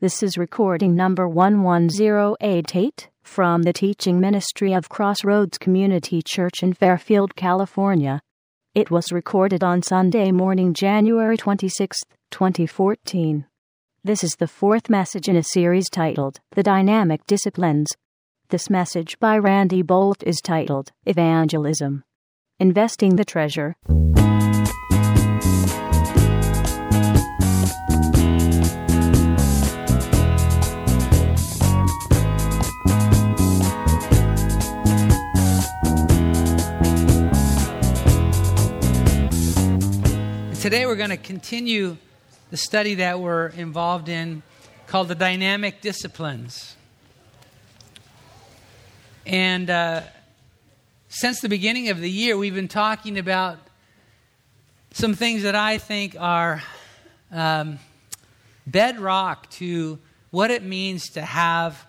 This 0.00 0.22
is 0.22 0.38
recording 0.38 0.94
number 0.94 1.26
11088 1.26 3.08
from 3.24 3.64
the 3.64 3.72
teaching 3.72 4.20
ministry 4.20 4.72
of 4.72 4.88
Crossroads 4.88 5.58
Community 5.58 6.22
Church 6.24 6.62
in 6.62 6.72
Fairfield, 6.72 7.34
California. 7.34 8.20
It 8.76 8.92
was 8.92 9.10
recorded 9.10 9.64
on 9.64 9.82
Sunday 9.82 10.30
morning, 10.30 10.72
January 10.72 11.36
26, 11.36 11.98
2014. 12.30 13.46
This 14.04 14.22
is 14.22 14.36
the 14.38 14.46
fourth 14.46 14.88
message 14.88 15.28
in 15.28 15.34
a 15.34 15.42
series 15.42 15.90
titled 15.90 16.38
The 16.52 16.62
Dynamic 16.62 17.26
Disciplines. 17.26 17.88
This 18.50 18.70
message 18.70 19.18
by 19.18 19.36
Randy 19.36 19.82
Boldt 19.82 20.22
is 20.22 20.40
titled 20.40 20.92
Evangelism 21.06 22.04
Investing 22.60 23.16
the 23.16 23.24
Treasure. 23.24 23.74
Today 40.68 40.84
we're 40.84 40.96
going 40.96 41.08
to 41.08 41.16
continue 41.16 41.96
the 42.50 42.58
study 42.58 42.96
that 42.96 43.20
we're 43.20 43.46
involved 43.46 44.10
in 44.10 44.42
called 44.86 45.08
the 45.08 45.14
Dynamic 45.14 45.80
Disciplines. 45.80 46.76
And 49.24 49.70
uh, 49.70 50.02
since 51.08 51.40
the 51.40 51.48
beginning 51.48 51.88
of 51.88 52.02
the 52.02 52.10
year, 52.10 52.36
we've 52.36 52.54
been 52.54 52.68
talking 52.68 53.18
about 53.18 53.56
some 54.92 55.14
things 55.14 55.42
that 55.44 55.54
I 55.54 55.78
think 55.78 56.16
are 56.20 56.62
um, 57.32 57.78
bedrock 58.66 59.48
to 59.52 59.98
what 60.32 60.50
it 60.50 60.62
means 60.62 61.08
to 61.12 61.22
have 61.22 61.86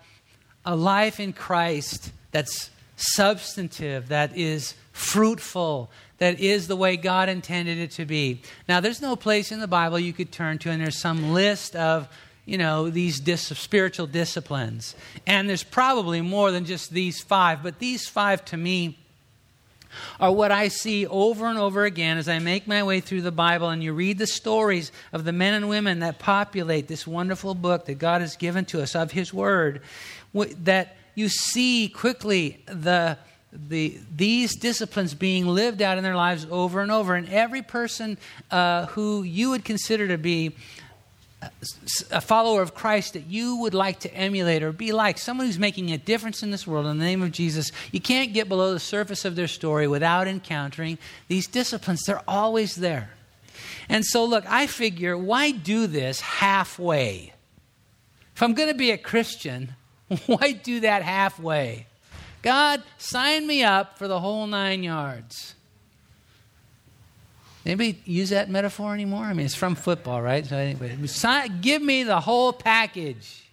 a 0.63 0.73
life 0.73 1.19
in 1.19 1.33
Christ 1.33 2.13
that's 2.31 2.69
substantive, 2.95 4.07
that 4.07 4.37
is 4.37 4.73
fruitful, 4.93 5.91
that 6.19 6.39
is 6.39 6.67
the 6.67 6.75
way 6.75 6.97
God 6.97 7.29
intended 7.29 7.77
it 7.77 7.91
to 7.91 8.05
be. 8.05 8.41
Now, 8.67 8.79
there's 8.79 9.01
no 9.01 9.15
place 9.15 9.51
in 9.51 9.59
the 9.59 9.67
Bible 9.67 9.99
you 9.99 10.13
could 10.13 10.31
turn 10.31 10.59
to, 10.59 10.69
and 10.69 10.81
there's 10.81 10.97
some 10.97 11.31
list 11.33 11.75
of 11.75 12.07
you 12.45 12.57
know 12.57 12.89
these 12.89 13.19
dis- 13.19 13.45
spiritual 13.59 14.07
disciplines 14.07 14.95
and 15.27 15.47
there's 15.47 15.61
probably 15.61 16.19
more 16.19 16.51
than 16.51 16.65
just 16.65 16.89
these 16.89 17.21
five 17.21 17.61
but 17.61 17.77
these 17.77 18.07
five 18.07 18.43
to 18.43 18.57
me 18.57 18.97
are 20.19 20.31
what 20.31 20.51
I 20.51 20.67
see 20.67 21.05
over 21.07 21.47
and 21.47 21.57
over 21.57 21.85
again 21.85 22.17
as 22.17 22.27
I 22.29 22.39
make 22.39 22.67
my 22.67 22.83
way 22.83 22.99
through 22.99 23.21
the 23.21 23.31
Bible 23.31 23.69
and 23.69 23.83
you 23.83 23.93
read 23.93 24.17
the 24.17 24.27
stories 24.27 24.91
of 25.13 25.23
the 25.23 25.31
men 25.31 25.53
and 25.53 25.69
women 25.69 25.99
that 25.99 26.19
populate 26.19 26.87
this 26.87 27.07
wonderful 27.07 27.55
book 27.55 27.85
that 27.85 27.95
God 27.95 28.21
has 28.21 28.35
given 28.35 28.65
to 28.65 28.81
us 28.81 28.95
of 28.95 29.11
His 29.11 29.33
Word, 29.33 29.81
that 30.33 30.95
you 31.15 31.29
see 31.29 31.89
quickly 31.89 32.63
the 32.67 33.17
the, 33.51 33.97
these 34.15 34.55
disciplines 34.55 35.13
being 35.13 35.47
lived 35.47 35.81
out 35.81 35.97
in 35.97 36.03
their 36.03 36.15
lives 36.15 36.45
over 36.49 36.81
and 36.81 36.91
over. 36.91 37.15
And 37.15 37.27
every 37.29 37.61
person 37.61 38.17
uh, 38.51 38.85
who 38.87 39.23
you 39.23 39.49
would 39.51 39.65
consider 39.65 40.07
to 40.07 40.17
be 40.17 40.55
a 42.11 42.19
follower 42.19 42.61
of 42.61 42.75
Christ 42.75 43.13
that 43.13 43.27
you 43.27 43.57
would 43.57 43.73
like 43.73 44.01
to 44.01 44.13
emulate 44.13 44.61
or 44.61 44.73
be 44.73 44.91
like, 44.91 45.17
someone 45.17 45.47
who's 45.47 45.57
making 45.57 45.91
a 45.91 45.97
difference 45.97 46.43
in 46.43 46.51
this 46.51 46.67
world 46.67 46.85
in 46.85 46.97
the 46.97 47.05
name 47.05 47.23
of 47.23 47.31
Jesus, 47.31 47.71
you 47.91 48.01
can't 48.01 48.33
get 48.33 48.49
below 48.49 48.73
the 48.73 48.79
surface 48.79 49.23
of 49.23 49.35
their 49.35 49.47
story 49.47 49.87
without 49.87 50.27
encountering 50.27 50.97
these 51.27 51.47
disciplines. 51.47 52.03
They're 52.03 52.21
always 52.27 52.75
there. 52.75 53.11
And 53.87 54.05
so, 54.05 54.25
look, 54.25 54.43
I 54.47 54.67
figure 54.67 55.17
why 55.17 55.51
do 55.51 55.87
this 55.87 56.19
halfway? 56.19 57.33
If 58.35 58.43
I'm 58.43 58.53
going 58.53 58.69
to 58.69 58.75
be 58.75 58.91
a 58.91 58.97
Christian, 58.97 59.75
why 60.25 60.51
do 60.51 60.81
that 60.81 61.03
halfway? 61.03 61.87
God, 62.41 62.83
sign 62.97 63.45
me 63.45 63.63
up 63.63 63.97
for 63.97 64.07
the 64.07 64.19
whole 64.19 64.47
nine 64.47 64.83
yards. 64.83 65.55
Anybody 67.65 68.01
use 68.05 68.29
that 68.29 68.49
metaphor 68.49 68.93
anymore? 68.93 69.25
I 69.25 69.33
mean, 69.33 69.45
it's 69.45 69.55
from 69.55 69.75
football, 69.75 70.21
right? 70.21 70.45
So 70.45 70.55
anyway, 70.55 71.05
sign, 71.07 71.61
give 71.61 71.81
me 71.81 72.03
the 72.03 72.21
whole 72.21 72.53
package. 72.53 73.43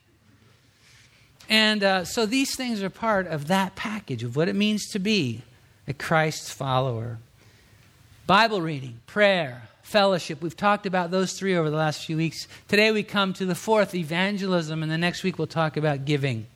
And 1.49 1.83
uh, 1.83 2.05
so 2.05 2.27
these 2.27 2.57
things 2.57 2.83
are 2.83 2.91
part 2.91 3.27
of 3.27 3.49
that 3.49 3.75
package 3.77 4.23
of 4.23 4.37
what 4.37 4.49
it 4.49 4.55
means 4.55 4.89
to 4.89 4.99
be 4.99 5.43
a 5.87 5.93
Christ 5.93 6.53
follower. 6.53 7.19
Bible 8.27 8.61
reading, 8.61 9.01
prayer, 9.07 9.69
fellowship. 9.83 10.43
We've 10.43 10.57
talked 10.57 10.87
about 10.87 11.11
those 11.11 11.33
three 11.35 11.57
over 11.57 11.71
the 11.71 11.77
last 11.77 12.05
few 12.05 12.17
weeks. 12.17 12.49
Today 12.67 12.91
we 12.91 13.03
come 13.03 13.33
to 13.35 13.47
the 13.47 13.55
fourth, 13.55 13.95
evangelism, 13.95 14.83
and 14.83 14.91
the 14.91 14.99
next 14.99 15.23
week 15.23 15.39
we'll 15.39 15.47
talk 15.47 15.77
about 15.77 16.05
giving. 16.05 16.47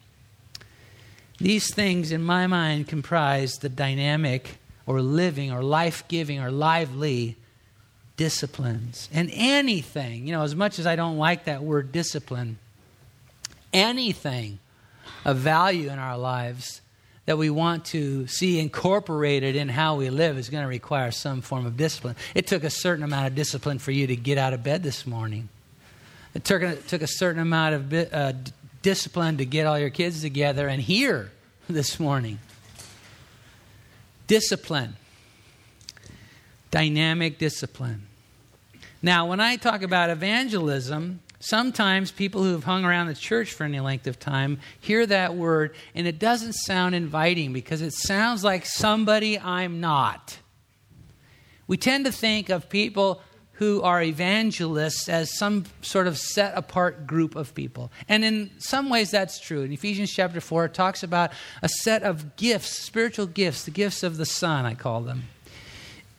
These 1.41 1.73
things, 1.73 2.12
in 2.12 2.23
my 2.23 2.47
mind, 2.47 2.89
comprise 2.89 3.59
the 3.59 3.69
dynamic 3.69 4.59
or 4.87 5.01
living 5.01 5.51
or 5.51 5.62
life 5.62 6.05
giving 6.09 6.39
or 6.39 6.51
lively 6.51 7.37
disciplines. 8.17 9.09
And 9.12 9.31
anything, 9.33 10.27
you 10.27 10.33
know, 10.33 10.43
as 10.43 10.55
much 10.55 10.78
as 10.78 10.87
I 10.87 10.97
don't 10.97 11.17
like 11.17 11.45
that 11.45 11.62
word 11.62 11.93
discipline, 11.93 12.59
anything 13.73 14.59
of 15.25 15.39
value 15.39 15.89
in 15.89 15.99
our 15.99 16.19
lives 16.19 16.83
that 17.25 17.39
we 17.39 17.49
want 17.49 17.84
to 17.87 18.27
see 18.27 18.59
incorporated 18.59 19.57
in 19.57 19.69
how 19.69 19.97
we 19.97 20.11
live 20.11 20.37
is 20.37 20.51
going 20.51 20.65
to 20.65 20.69
require 20.69 21.11
some 21.11 21.41
form 21.41 21.65
of 21.65 21.77
discipline. 21.77 22.17
It 22.34 22.47
took 22.47 22.65
a 22.65 22.71
certain 22.71 23.05
amount 23.05 23.28
of 23.28 23.34
discipline 23.34 23.78
for 23.78 23.93
you 23.93 24.07
to 24.09 24.17
get 24.17 24.37
out 24.37 24.53
of 24.53 24.62
bed 24.62 24.83
this 24.83 25.07
morning. 25.07 25.49
It 26.34 26.45
took, 26.45 26.62
it 26.62 26.89
took 26.89 27.03
a 27.03 27.07
certain 27.07 27.41
amount 27.41 27.75
of 27.75 28.12
uh, 28.12 28.33
discipline 28.83 29.39
to 29.39 29.45
get 29.45 29.67
all 29.67 29.79
your 29.79 29.91
kids 29.91 30.23
together 30.23 30.69
and 30.69 30.81
here 30.81 31.31
this 31.69 32.01
morning. 32.01 32.39
Discipline, 34.27 34.97
dynamic 36.71 37.39
discipline. 37.39 38.07
Now, 39.03 39.27
when 39.27 39.41
I 39.41 39.57
talk 39.57 39.83
about 39.83 40.11
evangelism, 40.11 41.21
sometimes 41.41 42.11
people 42.11 42.43
who 42.45 42.53
have 42.53 42.65
hung 42.65 42.85
around 42.85 43.09
the 43.09 43.15
church 43.15 43.53
for 43.53 43.65
any 43.65 43.81
length 43.81 44.07
of 44.07 44.21
time 44.21 44.61
hear 44.79 45.07
that 45.07 45.35
word 45.35 45.75
and 45.95 46.07
it 46.07 46.19
doesn't 46.19 46.53
sound 46.53 46.95
inviting 46.95 47.53
because 47.53 47.81
it 47.81 47.95
sounds 47.95 48.45
like 48.45 48.67
somebody 48.67 49.39
I'm 49.39 49.81
not. 49.81 50.39
We 51.67 51.77
tend 51.77 52.05
to 52.05 52.13
think 52.13 52.51
of 52.51 52.69
people 52.69 53.23
who 53.60 53.82
are 53.82 54.03
evangelists 54.03 55.06
as 55.06 55.37
some 55.37 55.66
sort 55.82 56.06
of 56.06 56.16
set 56.16 56.56
apart 56.56 57.06
group 57.06 57.37
of 57.37 57.54
people. 57.54 57.93
And 58.09 58.25
in 58.25 58.50
some 58.59 58.88
ways, 58.88 59.10
that's 59.10 59.38
true. 59.38 59.60
In 59.60 59.71
Ephesians 59.71 60.10
chapter 60.10 60.41
4, 60.41 60.65
it 60.65 60.75
talks 60.75 61.03
about 61.03 61.31
a 61.60 61.69
set 61.69 62.03
of 62.03 62.37
gifts, 62.37 62.71
spiritual 62.71 63.26
gifts, 63.26 63.66
the 63.66 63.71
gifts 63.71 64.03
of 64.03 64.16
the 64.16 64.25
Son, 64.25 64.65
I 64.65 64.75
call 64.75 65.03
them. 65.03 65.25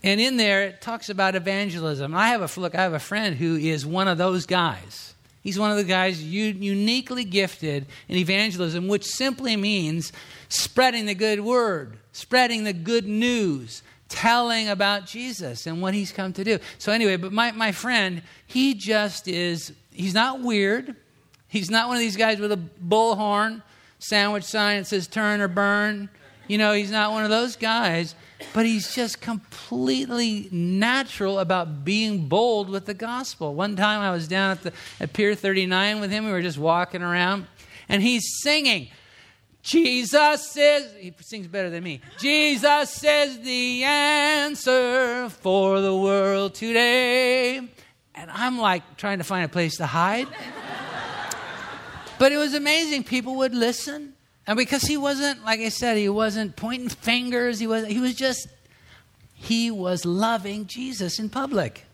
And 0.03 0.21
in 0.21 0.37
there, 0.37 0.65
it 0.65 0.81
talks 0.81 1.09
about 1.09 1.33
evangelism. 1.33 2.13
I 2.13 2.27
have 2.27 2.43
a 2.43 2.59
look. 2.59 2.75
I 2.75 2.83
have 2.83 2.93
a 2.93 2.99
friend 2.99 3.35
who 3.35 3.55
is 3.55 3.87
one 3.87 4.07
of 4.07 4.19
those 4.19 4.45
guys. 4.45 5.15
He's 5.41 5.57
one 5.57 5.71
of 5.71 5.77
the 5.77 5.83
guys 5.83 6.23
uniquely 6.23 7.23
gifted 7.23 7.87
in 8.07 8.17
evangelism, 8.17 8.87
which 8.87 9.03
simply 9.03 9.55
means 9.55 10.13
spreading 10.47 11.07
the 11.07 11.15
good 11.15 11.39
word, 11.39 11.97
spreading 12.11 12.65
the 12.65 12.73
good 12.73 13.07
news, 13.07 13.81
telling 14.11 14.67
about 14.67 15.05
Jesus 15.05 15.65
and 15.65 15.81
what 15.81 15.93
he's 15.93 16.11
come 16.11 16.33
to 16.33 16.43
do. 16.43 16.59
So, 16.77 16.91
anyway, 16.91 17.15
but 17.15 17.31
my, 17.31 17.51
my 17.53 17.71
friend, 17.71 18.21
he 18.45 18.73
just 18.73 19.27
is, 19.27 19.71
he's 19.91 20.13
not 20.13 20.41
weird. 20.41 20.95
He's 21.47 21.71
not 21.71 21.87
one 21.87 21.95
of 21.95 22.01
these 22.01 22.17
guys 22.17 22.37
with 22.39 22.51
a 22.51 22.59
bullhorn 22.85 23.63
sandwich 23.99 24.43
sign 24.43 24.79
that 24.79 24.85
says 24.85 25.07
turn 25.07 25.39
or 25.39 25.47
burn. 25.47 26.09
You 26.47 26.57
know, 26.57 26.73
he's 26.73 26.91
not 26.91 27.11
one 27.11 27.23
of 27.23 27.29
those 27.29 27.55
guys, 27.55 28.13
but 28.53 28.65
he's 28.65 28.93
just 28.93 29.21
completely 29.21 30.49
natural 30.51 31.39
about 31.39 31.85
being 31.85 32.27
bold 32.27 32.69
with 32.69 32.85
the 32.85 32.93
gospel. 32.93 33.55
One 33.55 33.77
time 33.77 34.01
I 34.01 34.11
was 34.11 34.27
down 34.27 34.51
at, 34.51 34.63
the, 34.63 34.73
at 34.99 35.13
Pier 35.13 35.35
39 35.35 36.01
with 36.01 36.11
him. 36.11 36.25
We 36.25 36.31
were 36.31 36.41
just 36.41 36.57
walking 36.57 37.01
around, 37.01 37.47
and 37.87 38.01
he's 38.01 38.41
singing. 38.41 38.89
Jesus 39.61 40.57
is, 40.57 40.93
he 40.99 41.13
sings 41.19 41.47
better 41.47 41.69
than 41.69 41.83
me. 41.83 42.01
Jesus 42.17 43.03
is 43.03 43.39
the 43.41 43.83
answer 43.83 45.29
for 45.29 45.81
the 45.81 45.95
world 45.95 46.55
today. 46.55 47.57
And 48.15 48.31
I'm 48.31 48.57
like 48.57 48.97
trying 48.97 49.19
to 49.19 49.23
find 49.23 49.45
a 49.45 49.49
place 49.49 49.77
to 49.77 49.85
hide. 49.85 50.27
but 52.17 52.31
it 52.31 52.37
was 52.37 52.55
amazing. 52.55 53.03
People 53.03 53.35
would 53.37 53.53
listen. 53.53 54.13
And 54.47 54.57
because 54.57 54.81
he 54.81 54.97
wasn't, 54.97 55.45
like 55.45 55.59
I 55.59 55.69
said, 55.69 55.97
he 55.97 56.09
wasn't 56.09 56.55
pointing 56.55 56.89
fingers, 56.89 57.59
he 57.59 57.67
was, 57.67 57.85
he 57.85 57.99
was 57.99 58.15
just, 58.15 58.47
he 59.35 59.69
was 59.69 60.05
loving 60.05 60.65
Jesus 60.65 61.19
in 61.19 61.29
public. 61.29 61.85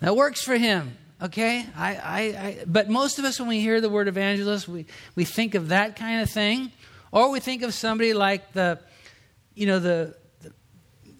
That 0.00 0.16
works 0.16 0.42
for 0.42 0.56
him. 0.56 0.96
Okay? 1.22 1.64
I, 1.76 1.94
I, 1.96 2.20
I, 2.20 2.64
but 2.66 2.88
most 2.88 3.18
of 3.18 3.24
us, 3.24 3.38
when 3.38 3.48
we 3.48 3.60
hear 3.60 3.80
the 3.80 3.88
word 3.88 4.08
evangelist, 4.08 4.68
we, 4.68 4.86
we 5.14 5.24
think 5.24 5.54
of 5.54 5.68
that 5.68 5.96
kind 5.96 6.20
of 6.20 6.30
thing. 6.30 6.72
Or 7.12 7.30
we 7.30 7.40
think 7.40 7.62
of 7.62 7.72
somebody 7.72 8.12
like 8.12 8.52
the, 8.52 8.78
you 9.54 9.66
know, 9.66 9.78
the, 9.78 10.14
the 10.42 10.52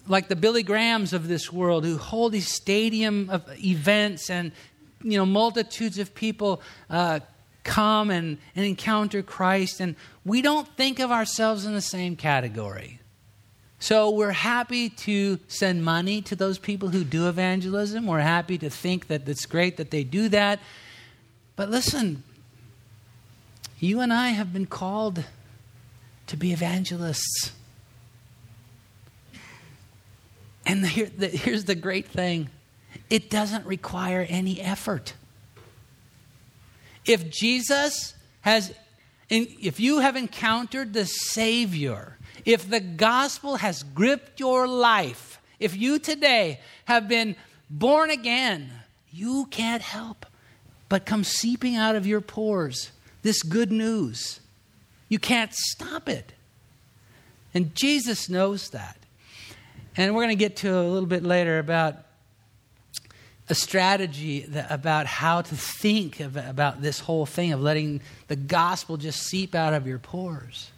like 0.06 0.28
the 0.28 0.36
Billy 0.36 0.62
Grahams 0.62 1.12
of 1.12 1.28
this 1.28 1.52
world 1.52 1.84
who 1.84 1.96
hold 1.96 2.32
these 2.32 2.52
stadium 2.52 3.30
of 3.30 3.44
events 3.64 4.28
and, 4.28 4.52
you 5.02 5.16
know, 5.16 5.24
multitudes 5.24 5.98
of 5.98 6.14
people 6.14 6.60
uh, 6.90 7.20
come 7.64 8.10
and, 8.10 8.38
and 8.54 8.64
encounter 8.64 9.22
Christ, 9.22 9.80
and 9.80 9.96
we 10.24 10.40
don't 10.42 10.68
think 10.76 10.98
of 10.98 11.10
ourselves 11.10 11.66
in 11.66 11.74
the 11.74 11.80
same 11.80 12.16
category. 12.16 13.00
So 13.78 14.10
we're 14.10 14.30
happy 14.32 14.88
to 14.88 15.38
send 15.48 15.84
money 15.84 16.22
to 16.22 16.36
those 16.36 16.58
people 16.58 16.88
who 16.88 17.04
do 17.04 17.28
evangelism. 17.28 18.06
We're 18.06 18.20
happy 18.20 18.58
to 18.58 18.70
think 18.70 19.08
that 19.08 19.28
it's 19.28 19.46
great 19.46 19.76
that 19.76 19.90
they 19.90 20.02
do 20.02 20.28
that. 20.30 20.60
But 21.56 21.70
listen, 21.70 22.22
you 23.78 24.00
and 24.00 24.12
I 24.12 24.30
have 24.30 24.52
been 24.52 24.66
called 24.66 25.24
to 26.26 26.36
be 26.36 26.52
evangelists. 26.52 27.52
And 30.64 30.84
here, 30.86 31.10
the, 31.16 31.28
here's 31.28 31.64
the 31.64 31.74
great 31.74 32.08
thing 32.08 32.50
it 33.10 33.30
doesn't 33.30 33.66
require 33.66 34.26
any 34.28 34.60
effort. 34.60 35.14
If 37.04 37.30
Jesus 37.30 38.14
has, 38.40 38.74
if 39.28 39.78
you 39.78 40.00
have 40.00 40.16
encountered 40.16 40.92
the 40.92 41.04
Savior, 41.04 42.18
if 42.44 42.68
the 42.68 42.80
gospel 42.80 43.56
has 43.56 43.82
gripped 43.82 44.40
your 44.40 44.68
life, 44.68 45.40
if 45.58 45.76
you 45.76 45.98
today 45.98 46.60
have 46.84 47.08
been 47.08 47.36
born 47.70 48.10
again, 48.10 48.70
you 49.12 49.46
can't 49.50 49.82
help 49.82 50.26
but 50.88 51.06
come 51.06 51.24
seeping 51.24 51.76
out 51.76 51.96
of 51.96 52.06
your 52.06 52.20
pores 52.20 52.90
this 53.22 53.42
good 53.42 53.72
news. 53.72 54.40
You 55.08 55.18
can't 55.18 55.52
stop 55.52 56.08
it. 56.08 56.32
And 57.54 57.74
Jesus 57.74 58.28
knows 58.28 58.70
that. 58.70 58.96
And 59.96 60.14
we're 60.14 60.24
going 60.24 60.36
to 60.36 60.44
get 60.44 60.56
to 60.56 60.78
a 60.78 60.82
little 60.82 61.08
bit 61.08 61.22
later 61.22 61.58
about 61.58 61.96
a 63.48 63.54
strategy 63.54 64.40
that, 64.40 64.70
about 64.70 65.06
how 65.06 65.40
to 65.40 65.54
think 65.56 66.20
of, 66.20 66.36
about 66.36 66.82
this 66.82 67.00
whole 67.00 67.26
thing 67.26 67.52
of 67.52 67.60
letting 67.60 68.00
the 68.28 68.36
gospel 68.36 68.96
just 68.96 69.22
seep 69.22 69.54
out 69.54 69.72
of 69.72 69.86
your 69.86 69.98
pores. 69.98 70.70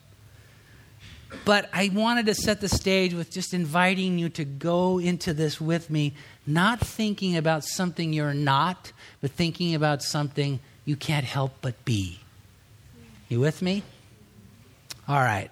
But 1.45 1.69
I 1.73 1.91
wanted 1.93 2.27
to 2.27 2.35
set 2.35 2.61
the 2.61 2.69
stage 2.69 3.13
with 3.13 3.31
just 3.31 3.53
inviting 3.53 4.19
you 4.19 4.29
to 4.31 4.45
go 4.45 4.99
into 4.99 5.35
this 5.35 5.61
with 5.61 5.91
me, 5.91 6.15
not 6.47 6.81
thinking 6.81 7.37
about 7.37 7.65
something 7.65 8.13
you're 8.13 8.35
not, 8.35 8.93
but 9.21 9.31
thinking 9.33 9.75
about 9.75 10.03
something 10.03 10.61
you 10.85 10.97
can't 10.97 11.27
help 11.27 11.53
but 11.61 11.85
be. 11.85 12.21
You 13.29 13.41
with 13.41 13.61
me? 13.61 13.83
All 15.07 15.21
right. 15.21 15.51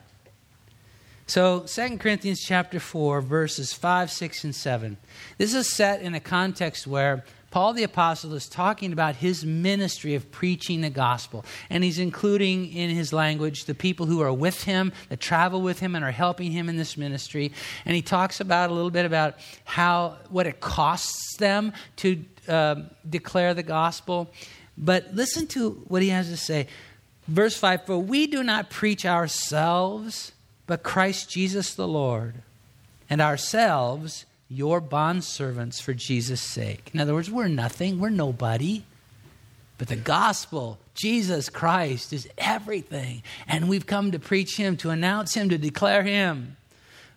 So, 1.26 1.61
2 1.61 1.99
Corinthians 1.99 2.40
chapter 2.40 2.78
4, 2.78 3.20
verses 3.20 3.73
5, 3.73 4.11
6, 4.11 4.44
and 4.44 4.55
7. 4.55 4.96
This 5.38 5.55
is 5.55 5.75
set 5.75 6.00
in 6.00 6.14
a 6.14 6.20
context 6.20 6.87
where 6.87 7.25
Paul 7.56 7.72
the 7.72 7.84
Apostle 7.84 8.34
is 8.34 8.50
talking 8.50 8.92
about 8.92 9.16
his 9.16 9.42
ministry 9.42 10.14
of 10.14 10.30
preaching 10.30 10.82
the 10.82 10.90
gospel. 10.90 11.42
And 11.70 11.82
he's 11.82 11.98
including 11.98 12.70
in 12.70 12.90
his 12.90 13.14
language 13.14 13.64
the 13.64 13.74
people 13.74 14.04
who 14.04 14.20
are 14.20 14.30
with 14.30 14.64
him, 14.64 14.92
that 15.08 15.20
travel 15.20 15.62
with 15.62 15.78
him, 15.80 15.94
and 15.94 16.04
are 16.04 16.10
helping 16.10 16.52
him 16.52 16.68
in 16.68 16.76
this 16.76 16.98
ministry. 16.98 17.52
And 17.86 17.96
he 17.96 18.02
talks 18.02 18.40
about 18.40 18.68
a 18.68 18.74
little 18.74 18.90
bit 18.90 19.06
about 19.06 19.36
how, 19.64 20.18
what 20.28 20.46
it 20.46 20.60
costs 20.60 21.38
them 21.38 21.72
to 21.96 22.22
uh, 22.46 22.74
declare 23.08 23.54
the 23.54 23.62
gospel. 23.62 24.30
But 24.76 25.14
listen 25.14 25.46
to 25.46 25.82
what 25.88 26.02
he 26.02 26.10
has 26.10 26.28
to 26.28 26.36
say. 26.36 26.66
Verse 27.26 27.56
5 27.56 27.86
For 27.86 27.96
we 27.96 28.26
do 28.26 28.42
not 28.42 28.68
preach 28.68 29.06
ourselves 29.06 30.32
but 30.66 30.82
Christ 30.82 31.30
Jesus 31.30 31.74
the 31.74 31.88
Lord, 31.88 32.34
and 33.08 33.22
ourselves 33.22 34.25
your 34.48 34.81
bondservants 34.81 35.81
for 35.81 35.94
Jesus' 35.94 36.40
sake. 36.40 36.90
In 36.94 37.00
other 37.00 37.14
words, 37.14 37.31
we're 37.31 37.48
nothing, 37.48 37.98
we're 37.98 38.10
nobody. 38.10 38.84
But 39.78 39.88
the 39.88 39.96
gospel, 39.96 40.78
Jesus 40.94 41.48
Christ, 41.48 42.12
is 42.12 42.28
everything. 42.38 43.22
And 43.46 43.69
we've 43.69 43.87
come 43.87 44.12
to 44.12 44.19
preach 44.19 44.56
him, 44.56 44.76
to 44.78 44.90
announce 44.90 45.34
him, 45.34 45.50
to 45.50 45.58
declare 45.58 46.02
him. 46.02 46.56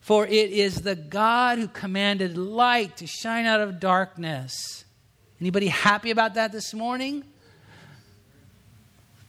For 0.01 0.25
it 0.25 0.51
is 0.51 0.81
the 0.81 0.95
God 0.95 1.57
who 1.57 1.67
commanded 1.67 2.37
light 2.37 2.97
to 2.97 3.07
shine 3.07 3.45
out 3.45 3.61
of 3.61 3.79
darkness. 3.79 4.83
Anybody 5.39 5.67
happy 5.67 6.11
about 6.11 6.33
that 6.33 6.51
this 6.51 6.73
morning? 6.73 7.23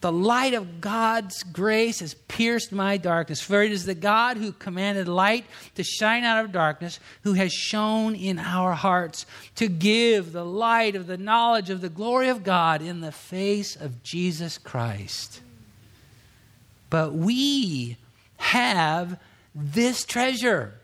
The 0.00 0.12
light 0.12 0.54
of 0.54 0.80
God's 0.80 1.42
grace 1.42 2.00
has 2.00 2.14
pierced 2.14 2.72
my 2.72 2.96
darkness. 2.96 3.42
For 3.42 3.62
it 3.62 3.70
is 3.70 3.84
the 3.84 3.94
God 3.94 4.38
who 4.38 4.52
commanded 4.52 5.08
light 5.08 5.44
to 5.74 5.84
shine 5.84 6.24
out 6.24 6.42
of 6.42 6.52
darkness, 6.52 6.98
who 7.22 7.34
has 7.34 7.52
shone 7.52 8.14
in 8.14 8.38
our 8.38 8.72
hearts 8.72 9.26
to 9.56 9.68
give 9.68 10.32
the 10.32 10.44
light 10.44 10.96
of 10.96 11.06
the 11.06 11.18
knowledge 11.18 11.68
of 11.68 11.82
the 11.82 11.90
glory 11.90 12.28
of 12.28 12.44
God 12.44 12.80
in 12.80 13.02
the 13.02 13.12
face 13.12 13.76
of 13.76 14.02
Jesus 14.02 14.56
Christ. 14.56 15.42
But 16.88 17.12
we 17.12 17.98
have 18.38 19.20
this 19.54 20.04
treasure. 20.04 20.74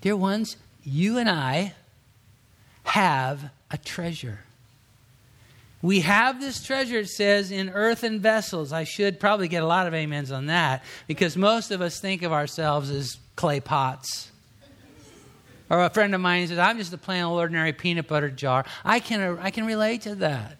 Dear 0.00 0.16
ones, 0.16 0.56
you 0.82 1.18
and 1.18 1.30
I 1.30 1.74
have 2.84 3.50
a 3.70 3.78
treasure. 3.78 4.40
We 5.86 6.00
have 6.00 6.40
this 6.40 6.64
treasure, 6.64 6.98
it 6.98 7.10
says, 7.10 7.52
in 7.52 7.70
earthen 7.70 8.18
vessels. 8.18 8.72
I 8.72 8.82
should 8.82 9.20
probably 9.20 9.46
get 9.46 9.62
a 9.62 9.66
lot 9.68 9.86
of 9.86 9.94
amens 9.94 10.32
on 10.32 10.46
that 10.46 10.82
because 11.06 11.36
most 11.36 11.70
of 11.70 11.80
us 11.80 12.00
think 12.00 12.22
of 12.22 12.32
ourselves 12.32 12.90
as 12.90 13.18
clay 13.36 13.60
pots. 13.60 14.32
Or 15.70 15.84
a 15.84 15.90
friend 15.90 16.12
of 16.12 16.20
mine 16.20 16.48
says, 16.48 16.58
I'm 16.58 16.78
just 16.78 16.92
a 16.92 16.98
plain 16.98 17.22
old 17.22 17.38
ordinary 17.38 17.72
peanut 17.72 18.08
butter 18.08 18.30
jar. 18.30 18.64
I 18.84 18.98
can, 18.98 19.38
I 19.38 19.52
can 19.52 19.64
relate 19.64 20.02
to 20.02 20.16
that. 20.16 20.56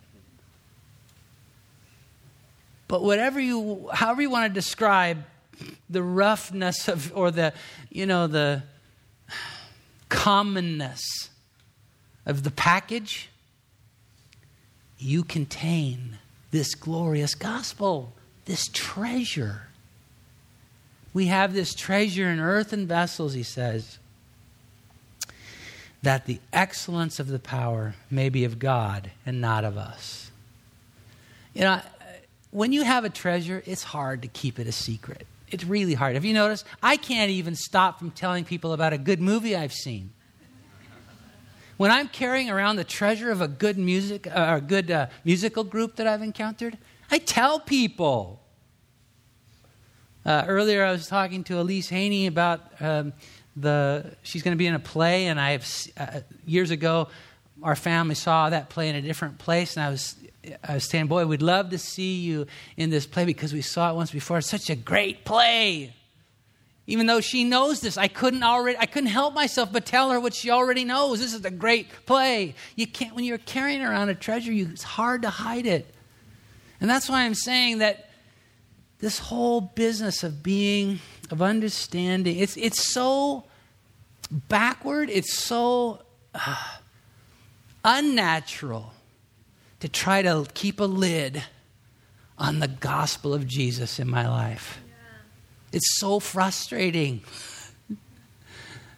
But 2.87 3.02
whatever 3.02 3.40
you, 3.40 3.90
however 3.93 4.23
you 4.23 4.31
want 4.31 4.49
to 4.49 4.55
describe 4.55 5.25
the 5.90 6.05
roughness 6.05 6.87
of, 6.87 7.12
or 7.17 7.32
the, 7.32 7.52
you 7.90 8.06
know, 8.06 8.28
the 8.28 8.62
commonness 10.08 11.31
of 12.25 12.44
the 12.44 12.52
package, 12.52 13.28
you 14.99 15.25
contain 15.25 16.19
this 16.51 16.75
glorious 16.75 17.35
gospel, 17.35 18.13
this 18.45 18.69
treasure. 18.73 19.63
We 21.13 21.27
have 21.27 21.53
this 21.53 21.75
treasure 21.75 22.29
in 22.29 22.41
earthen 22.41 22.87
vessels, 22.87 23.35
he 23.35 23.43
says, 23.43 23.99
that 26.03 26.27
the 26.27 26.41
excellence 26.53 27.19
of 27.19 27.29
the 27.29 27.39
power 27.39 27.95
may 28.11 28.29
be 28.29 28.45
of 28.45 28.59
God 28.59 29.11
and 29.25 29.41
not 29.41 29.65
of 29.65 29.77
us. 29.77 30.31
You 31.53 31.63
know, 31.63 31.81
when 32.50 32.73
you 32.73 32.85
have 32.85 33.05
a 33.05 33.11
treasure, 33.11 33.62
it's 33.67 33.83
hard 33.83 34.23
to 34.23 34.29
keep 34.29 34.59
it 34.59 34.67
a 34.67 34.73
secret. 34.73 35.26
It's 35.50 35.65
really 35.65 35.95
hard. 35.95 36.15
Have 36.15 36.25
you 36.25 36.35
noticed? 36.35 36.65
I 36.83 36.97
can't 36.97 37.31
even 37.31 37.55
stop 37.55 37.99
from 37.99 38.11
telling 38.11 38.45
people 38.45 38.73
about 38.73 38.93
a 38.93 38.99
good 38.99 39.21
movie 39.21 39.57
I've 39.57 39.73
seen. 39.73 40.11
When 41.76 41.90
I'm 41.90 42.09
carrying 42.09 42.49
around 42.49 42.76
the 42.76 42.85
treasure 42.85 43.30
of 43.30 43.42
a 43.42 43.49
good 43.49 43.76
music, 43.76 44.26
uh, 44.26 44.56
a 44.56 44.61
good 44.62 44.90
uh, 44.90 45.09
musical 45.25 45.62
group 45.62 45.97
that 45.97 46.06
I've 46.06 46.23
encountered, 46.23 46.78
I 47.11 47.18
tell 47.18 47.61
people. 47.61 48.42
Uh, 50.25 50.45
earlier, 50.49 50.83
I 50.85 50.90
was 50.90 51.06
talking 51.06 51.45
to 51.45 51.61
Elise 51.61 51.88
Haney 51.90 52.26
about 52.26 52.61
um, 52.80 53.12
the. 53.54 54.16
She's 54.23 54.42
going 54.42 54.54
to 54.54 54.59
be 54.59 54.66
in 54.66 54.75
a 54.75 54.78
play, 54.78 55.26
and 55.26 55.38
I 55.38 55.50
have 55.52 55.66
uh, 55.99 56.21
years 56.47 56.71
ago, 56.71 57.09
our 57.62 57.76
family 57.76 58.14
saw 58.14 58.50
that 58.50 58.71
play 58.71 58.88
in 58.88 58.97
a 58.97 59.02
different 59.02 59.38
place, 59.38 59.76
and 59.76 59.85
I 59.85 59.90
was 59.90 60.16
I 60.64 60.75
was 60.75 60.85
saying, 60.88 61.06
boy, 61.09 61.26
we'd 61.26 61.42
love 61.42 61.71
to 61.71 61.78
see 61.78 62.21
you 62.21 62.47
in 62.76 62.90
this 62.90 63.06
play 63.06 63.25
because 63.25 63.52
we 63.52 63.62
saw 63.62 63.90
it 63.90 63.97
once 63.97 64.11
before. 64.11 64.38
It's 64.38 64.49
such 64.49 64.71
a 64.71 64.76
great 64.76 65.25
play 65.25 65.95
even 66.87 67.07
though 67.07 67.21
she 67.21 67.45
knows 67.45 67.81
this 67.81 67.97
i 67.97 68.09
couldn't 68.09 68.43
already 68.43 68.78
i 68.78 68.87
couldn't 68.87 69.11
help 69.11 69.35
myself 69.35 69.73
but 69.73 69.85
tell 69.85 70.11
her 70.11 70.21
what 70.21 70.35
she 70.35 70.50
already 70.50 70.85
knows. 70.85 71.21
This 71.21 71.35
is 71.35 71.45
a 71.45 71.50
great 71.50 71.88
play. 72.07 72.55
You 72.75 72.87
can't 72.87 73.14
when 73.14 73.25
you're 73.25 73.38
carrying 73.38 73.83
around 73.83 74.09
a 74.09 74.14
treasure 74.14 74.52
you, 74.52 74.69
it's 74.71 74.83
hard 74.83 75.23
to 75.23 75.31
hide 75.31 75.66
it. 75.66 75.93
And 76.81 76.90
that's 76.90 77.09
why 77.09 77.23
i'm 77.23 77.35
saying 77.35 77.78
that 77.78 78.07
this 78.99 79.19
whole 79.19 79.61
business 79.61 80.23
of 80.23 80.43
being 80.43 81.00
of 81.31 81.43
understanding 81.43 82.38
it's 82.38 82.57
it's 82.57 82.93
so 82.93 83.45
backward 84.31 85.11
it's 85.11 85.35
so 85.35 86.02
uh, 86.35 86.78
unnatural 87.85 88.93
to 89.81 89.88
try 89.88 90.23
to 90.23 90.47
keep 90.55 90.81
a 90.81 90.85
lid 90.85 91.43
on 92.38 92.59
the 92.61 92.69
gospel 92.69 93.35
of 93.35 93.47
jesus 93.47 93.99
in 93.99 94.09
my 94.09 94.28
life 94.28 94.78
it's 95.76 95.99
so 95.99 96.18
frustrating, 96.18 97.21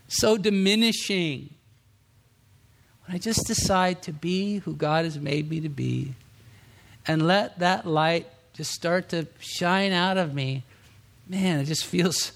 so 0.07 0.37
diminishing. 0.37 1.51
When 3.05 3.17
I 3.17 3.19
just 3.19 3.49
decide 3.49 4.01
to 4.03 4.13
be 4.13 4.59
who 4.59 4.77
God 4.77 5.05
has 5.05 5.19
made 5.19 5.51
me 5.51 5.61
to 5.61 5.69
be 5.69 6.15
and 7.05 7.27
let 7.27 7.59
that 7.59 7.85
light 7.85 8.29
just 8.53 8.71
start 8.71 9.09
to 9.09 9.27
shine 9.41 9.91
out 9.91 10.19
of 10.19 10.35
me, 10.35 10.63
man, 11.29 11.59
it 11.59 11.65
just 11.65 11.85
feels 11.85 12.31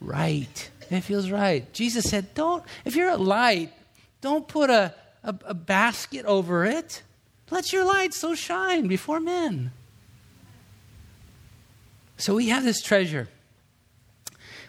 right. 0.00 0.70
It 0.90 1.00
feels 1.00 1.28
right. 1.32 1.70
Jesus 1.72 2.04
said, 2.08 2.34
Don't, 2.34 2.62
if 2.84 2.94
you're 2.94 3.10
a 3.10 3.16
light, 3.16 3.72
don't 4.20 4.46
put 4.46 4.70
a, 4.70 4.94
a, 5.24 5.34
a 5.44 5.54
basket 5.54 6.24
over 6.24 6.64
it. 6.64 7.02
Let 7.50 7.72
your 7.72 7.84
light 7.84 8.14
so 8.14 8.36
shine 8.36 8.86
before 8.86 9.18
men. 9.18 9.72
So 12.16 12.36
we 12.36 12.50
have 12.50 12.62
this 12.62 12.80
treasure. 12.80 13.28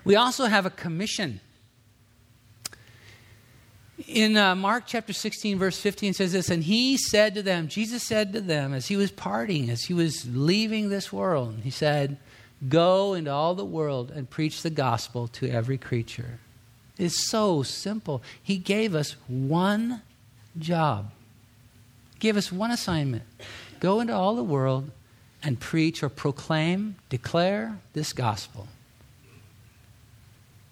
We 0.04 0.16
also 0.16 0.46
have 0.46 0.66
a 0.66 0.70
commission. 0.70 1.42
In 4.08 4.38
uh, 4.38 4.56
Mark 4.56 4.86
chapter 4.88 5.14
16, 5.14 5.60
verse 5.60 5.80
15 5.80 6.14
says 6.14 6.32
this, 6.32 6.50
and 6.50 6.64
he 6.64 6.98
said 6.98 7.36
to 7.36 7.44
them, 7.44 7.68
Jesus 7.68 8.04
said 8.04 8.34
to 8.34 8.42
them 8.42 8.74
as 8.74 8.88
he 8.88 8.96
was 8.96 9.12
parting, 9.12 9.70
as 9.70 9.84
he 9.84 9.94
was 9.94 10.26
leaving 10.28 10.90
this 10.90 11.12
world, 11.12 11.60
he 11.64 11.70
said, 11.70 12.18
Go 12.68 13.14
into 13.14 13.32
all 13.32 13.56
the 13.56 13.66
world 13.66 14.12
and 14.12 14.30
preach 14.30 14.62
the 14.64 14.70
gospel 14.70 15.28
to 15.30 15.50
every 15.50 15.78
creature. 15.78 16.40
It's 16.98 17.30
so 17.30 17.64
simple. 17.64 18.22
He 18.42 18.58
gave 18.58 18.96
us 18.96 19.16
one 19.28 20.02
job, 20.58 21.12
he 22.14 22.20
gave 22.20 22.36
us 22.36 22.52
one 22.52 22.72
assignment 22.72 23.24
go 23.80 24.00
into 24.00 24.14
all 24.14 24.36
the 24.36 24.44
world 24.44 24.92
and 25.42 25.60
preach 25.60 26.04
or 26.04 26.10
proclaim, 26.10 26.96
declare 27.10 27.80
this 27.94 28.14
gospel. 28.14 28.68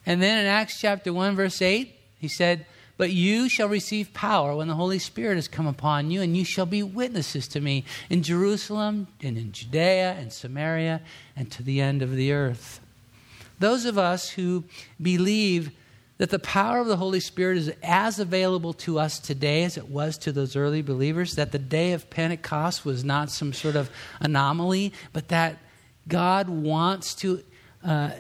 And 0.08 0.22
then 0.22 0.38
in 0.38 0.46
Acts 0.46 0.80
chapter 0.80 1.12
1, 1.12 1.36
verse 1.36 1.62
8, 1.62 1.94
he 2.18 2.30
said, 2.30 2.66
But 2.96 3.12
you 3.12 3.50
shall 3.50 3.68
receive 3.68 4.14
power 4.14 4.56
when 4.56 4.70
the 4.70 4.74
Holy 4.74 5.00
Spirit 5.00 5.36
has 5.36 5.50
come 5.50 5.68
upon 5.68 6.10
you, 6.10 6.22
and 6.22 6.36
you 6.36 6.46
shall 6.46 6.66
be 6.66 6.82
witnesses 6.82 7.46
to 7.50 7.60
me 7.60 7.84
in 8.10 8.24
Jerusalem 8.24 9.08
and 9.22 9.38
in 9.38 9.52
Judea 9.52 10.14
and 10.14 10.32
Samaria 10.32 11.02
and 11.36 11.52
to 11.52 11.62
the 11.62 11.82
end 11.82 12.02
of 12.02 12.16
the 12.16 12.32
earth. 12.32 12.80
Those 13.60 13.84
of 13.84 13.98
us 13.98 14.30
who 14.30 14.64
believe 15.02 15.72
that 16.20 16.30
the 16.30 16.40
power 16.40 16.80
of 16.80 16.88
the 16.88 16.98
Holy 16.98 17.20
Spirit 17.20 17.58
is 17.58 17.72
as 17.84 18.18
available 18.18 18.72
to 18.74 19.00
us 19.00 19.20
today 19.20 19.66
as 19.66 19.76
it 19.76 19.90
was 19.90 20.18
to 20.20 20.32
those 20.32 20.56
early 20.56 20.82
believers, 20.82 21.36
that 21.36 21.52
the 21.52 21.60
day 21.60 21.92
of 21.92 22.10
Pentecost 22.10 22.86
was 22.86 23.04
not 23.04 23.30
some 23.30 23.52
sort 23.52 23.76
of 23.76 23.90
anomaly, 24.22 24.94
but 25.12 25.28
that 25.28 25.58
God 26.08 26.48
wants 26.48 27.14
to 27.16 27.44
uh, 27.84 28.12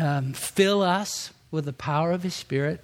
um, 0.00 0.32
fill 0.32 0.82
us 0.82 1.32
with 1.50 1.64
the 1.64 1.72
power 1.72 2.12
of 2.12 2.22
His 2.22 2.34
Spirit. 2.34 2.82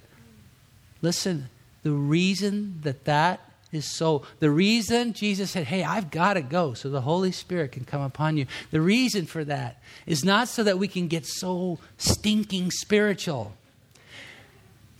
Listen, 1.01 1.49
the 1.83 1.91
reason 1.91 2.79
that 2.83 3.05
that 3.05 3.41
is 3.71 3.85
so, 3.85 4.23
the 4.39 4.51
reason 4.51 5.13
Jesus 5.13 5.51
said, 5.51 5.65
Hey, 5.65 5.83
I've 5.83 6.11
got 6.11 6.35
to 6.35 6.41
go 6.41 6.73
so 6.73 6.89
the 6.89 7.01
Holy 7.01 7.31
Spirit 7.31 7.73
can 7.73 7.85
come 7.85 8.01
upon 8.01 8.37
you, 8.37 8.45
the 8.71 8.81
reason 8.81 9.25
for 9.25 9.43
that 9.43 9.81
is 10.05 10.23
not 10.23 10.47
so 10.47 10.63
that 10.63 10.79
we 10.79 10.87
can 10.87 11.07
get 11.07 11.25
so 11.25 11.79
stinking 11.97 12.71
spiritual 12.71 13.53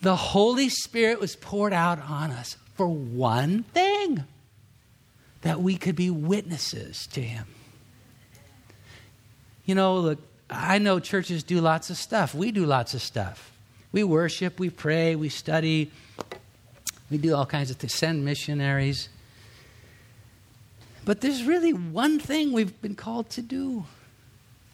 the 0.02 0.16
Holy 0.16 0.70
Spirit 0.70 1.20
was 1.20 1.36
poured 1.36 1.74
out 1.74 2.00
on 2.00 2.32
us 2.32 2.58
for 2.76 2.88
one 2.88 3.64
thing 3.64 4.24
that 5.42 5.62
we 5.62 5.78
could 5.78 5.96
be 5.96 6.10
witnesses 6.10 7.08
to 7.08 7.22
Him. 7.22 7.48
You 9.66 9.76
know, 9.76 9.98
look, 9.98 10.20
I 10.50 10.78
know 10.78 11.00
churches 11.00 11.44
do 11.44 11.60
lots 11.60 11.90
of 11.90 11.98
stuff. 11.98 12.34
We 12.34 12.52
do 12.52 12.66
lots 12.66 12.94
of 12.94 13.02
stuff. 13.02 13.52
We 13.92 14.04
worship, 14.04 14.60
we 14.60 14.70
pray, 14.70 15.16
we 15.16 15.30
study, 15.30 15.92
we 17.10 17.18
do 17.18 17.34
all 17.34 17.46
kinds 17.46 17.72
of 17.72 17.78
things, 17.78 17.94
send 17.94 18.24
missionaries. 18.24 19.10
But 21.06 21.22
there's 21.22 21.44
really 21.44 21.72
one 21.74 22.20
thing 22.20 22.52
we've 22.52 22.82
been 22.82 22.96
called 22.96 23.30
to 23.32 23.42
do. 23.42 23.86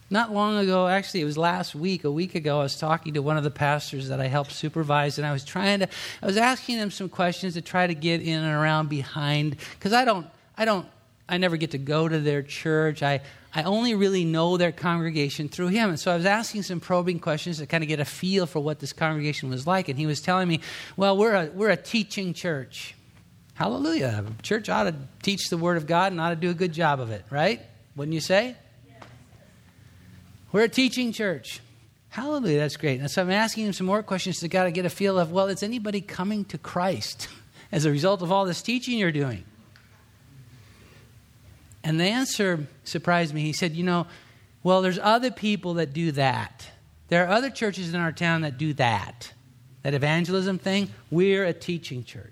Not 0.10 0.32
long 0.32 0.58
ago, 0.58 0.88
actually, 0.88 1.22
it 1.22 1.25
was 1.25 1.38
last 1.38 1.74
week, 1.74 2.03
a 2.03 2.12
week 2.12 2.36
ago, 2.36 2.60
I 2.60 2.63
was 2.63 2.77
talking 2.77 3.13
to 3.13 3.22
one 3.22 3.38
of 3.38 3.44
the 3.44 3.51
pastors 3.51 4.10
that 4.10 4.20
I 4.20 4.27
helped 4.27 4.51
supervise, 4.51 5.18
and 5.18 5.25
I 5.25 5.32
was 5.32 5.44
trying 5.44 5.80
to, 5.80 5.88
I 6.22 6.25
was 6.25 6.38
asking 6.38 6.77
them 6.77 6.92
some 6.92 7.10
questions 7.10 7.53
to 7.53 7.62
try 7.62 7.88
to 7.88 7.96
get 7.96 8.22
in 8.22 8.39
and 8.39 8.53
around 8.53 8.89
behind, 8.89 9.58
because 9.77 9.94
I 9.94 10.06
don't, 10.06 10.27
I 10.58 10.65
don't, 10.65 10.88
I 11.27 11.38
never 11.38 11.58
get 11.58 11.72
to 11.72 11.77
go 11.77 12.08
to 12.08 12.20
their 12.20 12.44
church. 12.44 13.01
I, 13.01 13.22
I 13.55 13.63
only 13.63 13.93
really 13.93 14.25
know 14.25 14.57
their 14.57 14.72
congregation 14.72 15.48
through 15.48 15.67
him. 15.67 15.89
And 15.89 16.00
so 16.00 16.12
I 16.12 16.15
was 16.15 16.25
asking 16.25 16.63
some 16.63 16.79
probing 16.79 17.19
questions 17.19 17.60
to 17.60 17.67
kind 17.67 17.83
of 17.83 17.88
get 17.88 18.00
a 18.00 18.05
feel 18.05 18.48
for 18.48 18.60
what 18.60 18.79
this 18.79 18.93
congregation 18.93 19.50
was 19.50 19.67
like. 19.67 19.89
And 19.89 19.98
he 19.98 20.07
was 20.07 20.22
telling 20.22 20.48
me, 20.48 20.62
well, 20.98 21.15
we're 21.15 21.36
a, 21.36 21.45
we're 21.53 21.69
a 21.69 21.77
teaching 21.77 22.33
church. 22.33 22.95
Hallelujah. 23.53 24.25
A 24.27 24.41
church 24.41 24.69
ought 24.69 24.86
to 24.86 24.95
teach 25.22 25.50
the 25.50 25.57
Word 25.57 25.77
of 25.77 25.86
God 25.86 26.12
and 26.12 26.19
ought 26.19 26.31
to 26.31 26.36
do 26.36 26.50
a 26.50 26.55
good 26.55 26.74
job 26.74 27.00
of 27.00 27.12
it, 27.12 27.24
right? 27.29 27.62
Wouldn't 27.95 28.15
you 28.15 28.22
say? 28.22 28.55
We're 30.51 30.63
a 30.63 30.69
teaching 30.69 31.12
church. 31.12 31.62
Hallelujah, 32.10 32.60
that's 32.60 32.77
great. 32.77 33.00
And 33.00 33.10
so 33.10 33.24
I'm 33.24 33.31
asking 33.31 33.65
him 33.65 33.74
some 33.74 33.88
more 33.88 34.03
questions 34.03 34.39
to 34.39 34.48
got 34.48 34.65
to 34.65 34.72
get 34.72 34.86
a 34.86 34.89
feel 34.89 35.17
of, 35.17 35.31
well, 35.31 35.48
is 35.48 35.63
anybody 35.63 36.00
coming 36.00 36.45
to 36.45 36.60
Christ 36.60 37.27
as 37.72 37.86
a 37.86 37.91
result 37.91 38.22
of 38.22 38.31
all 38.31 38.45
this 38.45 38.62
teaching 38.62 38.98
you're 38.98 39.12
doing? 39.12 39.45
And 41.84 42.00
the 42.00 42.06
answer 42.06 42.68
surprised 42.84 43.34
me. 43.34 43.42
He 43.42 43.54
said, 43.54 43.74
you 43.74 43.84
know, 43.84 44.08
well, 44.63 44.82
there's 44.82 45.00
other 45.00 45.32
people 45.32 45.75
that 45.75 45.94
do 45.94 46.12
that. 46.13 46.70
There 47.10 47.25
are 47.25 47.30
other 47.30 47.50
churches 47.50 47.94
in 47.94 48.00
our 48.00 48.13
town 48.13 48.42
that 48.42 48.58
do 48.58 48.74
that. 48.74 49.34
That 49.84 49.94
evangelism 49.94 50.60
thing, 50.60 50.90
we're 51.12 51.44
a 51.44 51.54
teaching 51.54 52.06
church. 52.06 52.32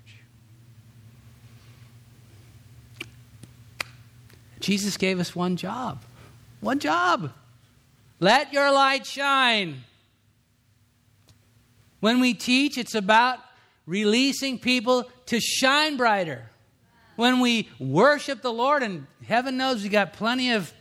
Jesus 4.60 4.96
gave 4.96 5.20
us 5.20 5.36
one 5.36 5.56
job. 5.56 6.02
One 6.60 6.78
job. 6.78 7.32
Let 8.20 8.52
your 8.52 8.72
light 8.72 9.04
shine. 9.04 9.82
When 12.00 12.20
we 12.20 12.32
teach, 12.32 12.78
it's 12.78 12.94
about 12.94 13.38
releasing 13.86 14.58
people 14.58 15.10
to 15.26 15.40
shine 15.40 15.96
brighter. 15.96 16.48
When 17.22 17.38
we 17.38 17.68
worship 17.78 18.42
the 18.42 18.52
Lord, 18.52 18.82
and 18.82 19.06
heaven 19.24 19.56
knows 19.56 19.84
we 19.84 19.90
got 19.90 20.12
plenty 20.12 20.54
of 20.54 20.72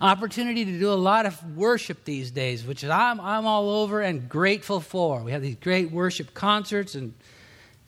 opportunity 0.00 0.64
to 0.64 0.78
do 0.78 0.90
a 0.90 0.94
lot 0.94 1.26
of 1.26 1.54
worship 1.54 2.06
these 2.06 2.30
days, 2.30 2.64
which 2.64 2.82
I'm, 2.82 3.20
I'm 3.20 3.44
all 3.44 3.68
over 3.68 4.00
and 4.00 4.26
grateful 4.26 4.80
for. 4.80 5.22
We 5.22 5.32
have 5.32 5.42
these 5.42 5.56
great 5.56 5.90
worship 5.90 6.32
concerts, 6.32 6.94
and, 6.94 7.12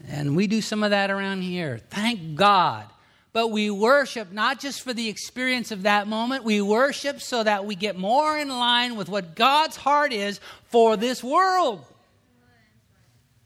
and 0.06 0.36
we 0.36 0.48
do 0.48 0.60
some 0.60 0.82
of 0.82 0.90
that 0.90 1.10
around 1.10 1.40
here. 1.40 1.78
Thank 1.88 2.36
God 2.36 2.84
but 3.32 3.48
we 3.48 3.70
worship 3.70 4.32
not 4.32 4.60
just 4.60 4.82
for 4.82 4.92
the 4.92 5.08
experience 5.08 5.70
of 5.70 5.84
that 5.84 6.06
moment, 6.06 6.44
we 6.44 6.60
worship 6.60 7.22
so 7.22 7.42
that 7.42 7.64
we 7.64 7.74
get 7.74 7.96
more 7.96 8.36
in 8.36 8.50
line 8.50 8.96
with 8.96 9.08
what 9.08 9.34
God's 9.34 9.76
heart 9.76 10.12
is 10.12 10.40
for 10.64 10.96
this 10.98 11.24
world. 11.24 11.86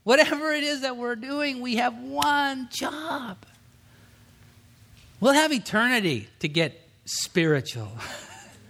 Whatever 0.02 0.52
it 0.52 0.64
is 0.64 0.80
that 0.80 0.96
we're 0.96 1.16
doing, 1.16 1.60
we 1.60 1.76
have 1.76 1.96
one 1.98 2.68
job. 2.72 3.44
We'll 5.25 5.33
have 5.33 5.54
eternity 5.54 6.28
to 6.40 6.49
get 6.49 6.78
spiritual. 7.07 7.88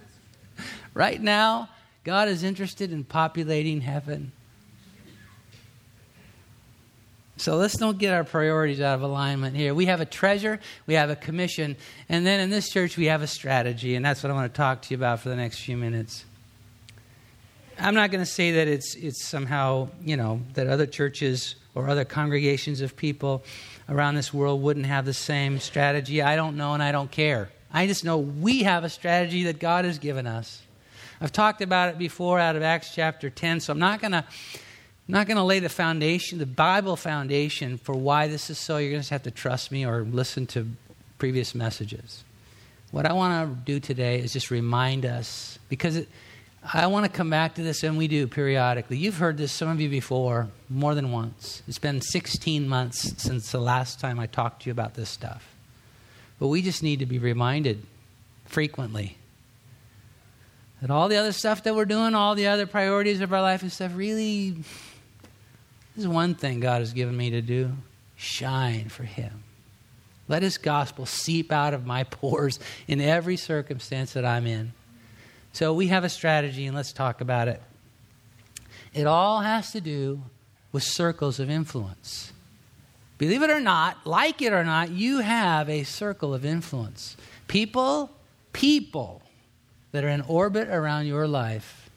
right 0.93 1.21
now, 1.21 1.67
God 2.05 2.29
is 2.29 2.43
interested 2.43 2.93
in 2.93 3.03
populating 3.03 3.81
heaven. 3.81 4.31
So 7.35 7.57
let's 7.57 7.75
don't 7.75 7.97
get 7.97 8.13
our 8.13 8.23
priorities 8.23 8.79
out 8.79 8.95
of 8.95 9.01
alignment 9.01 9.57
here. 9.57 9.73
We 9.73 9.87
have 9.87 9.99
a 9.99 10.05
treasure, 10.05 10.61
we 10.87 10.93
have 10.93 11.09
a 11.09 11.17
commission, 11.17 11.75
and 12.07 12.25
then 12.25 12.39
in 12.39 12.51
this 12.51 12.69
church 12.69 12.95
we 12.95 13.07
have 13.07 13.21
a 13.21 13.27
strategy, 13.27 13.95
and 13.95 14.05
that's 14.05 14.23
what 14.23 14.31
I 14.31 14.33
want 14.33 14.53
to 14.53 14.55
talk 14.55 14.81
to 14.83 14.91
you 14.91 14.97
about 14.97 15.19
for 15.19 15.27
the 15.27 15.35
next 15.35 15.59
few 15.59 15.75
minutes. 15.75 16.23
I'm 17.77 17.93
not 17.93 18.11
going 18.11 18.23
to 18.23 18.29
say 18.29 18.51
that 18.53 18.67
it's 18.67 18.95
it's 18.95 19.25
somehow, 19.25 19.89
you 20.01 20.17
know, 20.17 20.41
that 20.53 20.67
other 20.67 20.85
churches 20.85 21.55
or 21.73 21.89
other 21.89 22.05
congregations 22.05 22.81
of 22.81 22.95
people 22.95 23.43
around 23.89 24.15
this 24.15 24.33
world 24.33 24.61
wouldn't 24.61 24.85
have 24.85 25.05
the 25.05 25.13
same 25.13 25.59
strategy. 25.59 26.21
I 26.21 26.35
don't 26.35 26.55
know 26.57 26.73
and 26.73 26.81
I 26.81 26.91
don't 26.91 27.11
care. 27.11 27.49
I 27.71 27.87
just 27.87 28.05
know 28.05 28.17
we 28.17 28.63
have 28.63 28.83
a 28.83 28.89
strategy 28.89 29.43
that 29.43 29.59
God 29.59 29.83
has 29.85 29.99
given 29.99 30.25
us. 30.25 30.61
I've 31.19 31.31
talked 31.31 31.61
about 31.61 31.89
it 31.89 31.97
before 31.97 32.39
out 32.39 32.55
of 32.55 32.63
Acts 32.63 32.93
chapter 32.93 33.29
10, 33.29 33.59
so 33.59 33.73
I'm 33.73 33.79
not 33.79 33.99
going 33.99 34.13
to 34.13 34.23
not 35.07 35.27
going 35.27 35.37
to 35.37 35.43
lay 35.43 35.59
the 35.59 35.69
foundation, 35.69 36.39
the 36.39 36.47
Bible 36.47 36.95
foundation 36.95 37.77
for 37.77 37.93
why 37.93 38.27
this 38.27 38.49
is 38.49 38.57
so. 38.57 38.77
You're 38.77 38.91
going 38.91 39.03
to 39.03 39.13
have 39.13 39.23
to 39.23 39.31
trust 39.31 39.71
me 39.71 39.85
or 39.85 40.01
listen 40.01 40.47
to 40.47 40.67
previous 41.19 41.53
messages. 41.53 42.23
What 42.91 43.05
I 43.05 43.13
want 43.13 43.49
to 43.49 43.55
do 43.65 43.79
today 43.79 44.19
is 44.19 44.33
just 44.33 44.49
remind 44.49 45.05
us, 45.05 45.59
because 45.69 45.97
it, 45.97 46.09
I 46.73 46.87
want 46.87 47.05
to 47.05 47.11
come 47.11 47.29
back 47.29 47.55
to 47.55 47.63
this, 47.63 47.83
and 47.83 47.97
we 47.97 48.07
do 48.07 48.27
periodically. 48.27 48.97
You've 48.97 49.17
heard 49.17 49.37
this, 49.37 49.51
some 49.51 49.69
of 49.69 49.79
you 49.79 49.89
before, 49.89 50.47
more 50.67 50.95
than 50.95 51.11
once. 51.11 51.61
It's 51.67 51.77
been 51.77 52.01
16 52.01 52.67
months 52.67 53.21
since 53.21 53.51
the 53.51 53.59
last 53.59 53.99
time 53.99 54.19
I 54.19 54.25
talked 54.25 54.63
to 54.63 54.67
you 54.67 54.71
about 54.71 54.95
this 54.95 55.09
stuff. 55.09 55.55
But 56.39 56.47
we 56.47 56.61
just 56.61 56.81
need 56.81 56.99
to 56.99 57.05
be 57.05 57.19
reminded 57.19 57.83
frequently 58.45 59.17
that 60.81 60.89
all 60.89 61.07
the 61.07 61.17
other 61.17 61.31
stuff 61.31 61.63
that 61.63 61.75
we're 61.75 61.85
doing, 61.85 62.15
all 62.15 62.35
the 62.35 62.47
other 62.47 62.65
priorities 62.65 63.21
of 63.21 63.31
our 63.31 63.41
life 63.41 63.61
and 63.61 63.71
stuff, 63.71 63.91
really 63.95 64.55
this 65.95 66.03
is 66.03 66.07
one 66.07 66.35
thing 66.35 66.59
God 66.59 66.81
has 66.81 66.93
given 66.93 67.15
me 67.15 67.29
to 67.29 67.41
do 67.41 67.71
shine 68.17 68.89
for 68.89 69.03
Him. 69.03 69.43
Let 70.27 70.41
His 70.41 70.57
gospel 70.57 71.05
seep 71.05 71.51
out 71.51 71.73
of 71.73 71.85
my 71.85 72.03
pores 72.09 72.59
in 72.87 72.99
every 72.99 73.37
circumstance 73.37 74.13
that 74.13 74.25
I'm 74.25 74.47
in. 74.47 74.73
So 75.55 75.73
we 75.73 75.87
have 75.87 76.03
a 76.03 76.09
strategy, 76.09 76.65
and 76.65 76.75
let's 76.75 76.91
talk 76.91 77.21
about 77.21 77.47
it. 77.47 77.61
It 78.93 79.07
all 79.07 79.39
has 79.39 79.71
to 79.71 79.79
do 79.79 80.21
with 80.73 80.83
circles 80.83 81.39
of 81.39 81.49
influence. 81.49 82.33
believe 83.17 83.41
it 83.41 83.49
or 83.49 83.61
not, 83.61 84.05
like 84.05 84.41
it 84.41 84.51
or 84.51 84.65
not, 84.65 84.91
you 84.91 85.19
have 85.19 85.69
a 85.69 85.83
circle 85.83 86.33
of 86.33 86.43
influence. 86.43 87.15
People, 87.47 88.11
people 88.51 89.21
that 89.93 90.03
are 90.03 90.09
in 90.09 90.19
orbit 90.23 90.67
around 90.67 91.05
your 91.05 91.25
life 91.25 91.89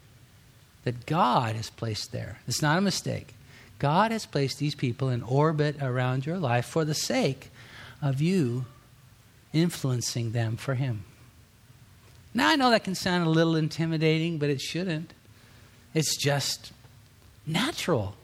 that 0.84 1.04
God 1.04 1.56
has 1.56 1.68
placed 1.68 2.12
there. 2.12 2.38
It's 2.46 2.62
not 2.62 2.78
a 2.78 2.80
mistake. 2.80 3.34
God 3.80 4.12
has 4.12 4.24
placed 4.24 4.60
these 4.60 4.76
people 4.76 5.08
in 5.08 5.20
orbit 5.20 5.82
around 5.82 6.26
your 6.26 6.38
life 6.38 6.66
for 6.66 6.84
the 6.84 6.94
sake 6.94 7.50
of 8.00 8.20
you 8.20 8.66
influencing 9.52 10.30
them 10.30 10.56
for 10.56 10.76
Him. 10.76 11.02
Now, 12.38 12.50
I 12.50 12.54
know 12.54 12.70
that 12.70 12.84
can 12.84 12.94
sound 12.94 13.26
a 13.26 13.30
little 13.30 13.56
intimidating, 13.56 14.38
but 14.38 14.48
it 14.48 14.60
shouldn't. 14.60 15.12
It's 15.92 16.16
just 16.16 16.70
natural. 17.44 18.14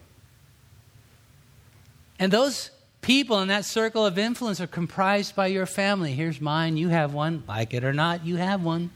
And 2.17 2.31
those 2.31 2.71
people 3.01 3.41
in 3.41 3.49
that 3.49 3.65
circle 3.65 4.05
of 4.05 4.17
influence 4.17 4.61
are 4.61 4.67
comprised 4.67 5.35
by 5.35 5.47
your 5.47 5.65
family. 5.65 6.13
Here's 6.13 6.39
mine, 6.39 6.77
you 6.77 6.87
have 6.87 7.13
one. 7.13 7.43
Like 7.45 7.73
it 7.73 7.83
or 7.83 7.91
not, 7.91 8.25
you 8.25 8.37
have 8.37 8.63
one. 8.63 8.91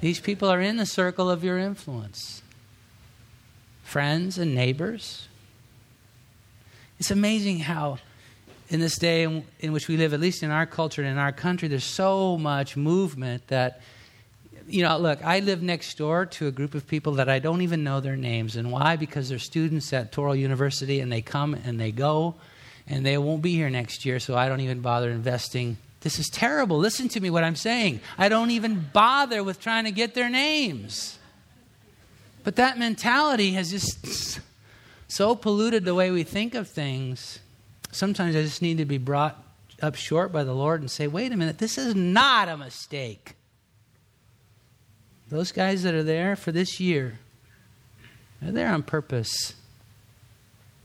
These 0.00 0.18
people 0.18 0.48
are 0.48 0.62
in 0.62 0.78
the 0.78 0.86
circle 0.86 1.30
of 1.30 1.44
your 1.44 1.58
influence. 1.58 2.40
Friends 3.82 4.38
and 4.38 4.54
neighbors. 4.54 5.28
It's 6.98 7.10
amazing 7.10 7.58
how 7.58 7.98
in 8.70 8.78
this 8.78 8.96
day 8.96 9.24
in, 9.24 9.44
in, 9.58 9.72
which 9.72 9.88
we 9.88 9.96
live, 9.96 10.14
at 10.14 10.20
least 10.20 10.42
in 10.42 10.50
our 10.50 10.64
culture 10.64 11.02
and 11.02 11.10
in 11.10 11.18
our 11.18 11.32
country, 11.32 11.66
there's 11.68 11.84
so 11.84 12.38
much 12.38 12.76
movement 12.76 13.48
that, 13.48 13.80
you 14.68 14.82
know, 14.82 14.96
look, 14.96 15.22
I 15.24 15.40
live 15.40 15.60
next 15.60 15.98
door 15.98 16.24
to 16.26 16.46
a 16.46 16.52
group 16.52 16.74
of 16.76 16.86
people 16.86 17.14
that 17.14 17.28
I 17.28 17.40
don't 17.40 17.62
even 17.62 17.82
know 17.82 18.00
their 18.00 18.16
names. 18.16 18.54
And 18.54 18.70
why? 18.70 18.94
Because 18.94 19.28
they're 19.28 19.40
students 19.40 19.92
at 19.92 20.12
Touro 20.12 20.38
University 20.38 21.00
and 21.00 21.10
they 21.10 21.20
come 21.20 21.54
and 21.54 21.80
they 21.80 21.90
go 21.90 22.36
and 22.86 23.04
they 23.04 23.18
won't 23.18 23.42
be 23.42 23.54
here 23.54 23.70
next 23.70 24.04
year, 24.06 24.20
so 24.20 24.36
I 24.36 24.48
don't 24.48 24.60
even 24.60 24.80
bother 24.80 25.10
investing. 25.10 25.76
This 26.00 26.18
is 26.18 26.28
terrible. 26.28 26.78
Listen 26.78 27.08
to 27.08 27.20
me 27.20 27.28
what 27.28 27.44
I'm 27.44 27.56
saying. 27.56 28.00
I 28.18 28.28
don't 28.28 28.50
even 28.50 28.88
bother 28.92 29.42
with 29.42 29.60
trying 29.60 29.84
to 29.84 29.92
get 29.92 30.14
their 30.14 30.30
names. 30.30 31.18
But 32.42 32.56
that 32.56 32.78
mentality 32.78 33.52
has 33.52 33.70
just 33.70 34.40
so 35.08 35.34
polluted 35.34 35.84
the 35.84 35.94
way 35.94 36.10
we 36.10 36.22
think 36.22 36.54
of 36.54 36.68
things 36.68 37.40
Sometimes 37.92 38.36
I 38.36 38.42
just 38.42 38.62
need 38.62 38.78
to 38.78 38.84
be 38.84 38.98
brought 38.98 39.42
up 39.82 39.94
short 39.94 40.32
by 40.32 40.44
the 40.44 40.54
Lord 40.54 40.80
and 40.80 40.90
say, 40.90 41.06
wait 41.06 41.32
a 41.32 41.36
minute, 41.36 41.58
this 41.58 41.78
is 41.78 41.94
not 41.94 42.48
a 42.48 42.56
mistake. 42.56 43.34
Those 45.28 45.52
guys 45.52 45.82
that 45.84 45.94
are 45.94 46.02
there 46.02 46.36
for 46.36 46.52
this 46.52 46.80
year, 46.80 47.18
they're 48.40 48.52
there 48.52 48.72
on 48.72 48.82
purpose. 48.82 49.54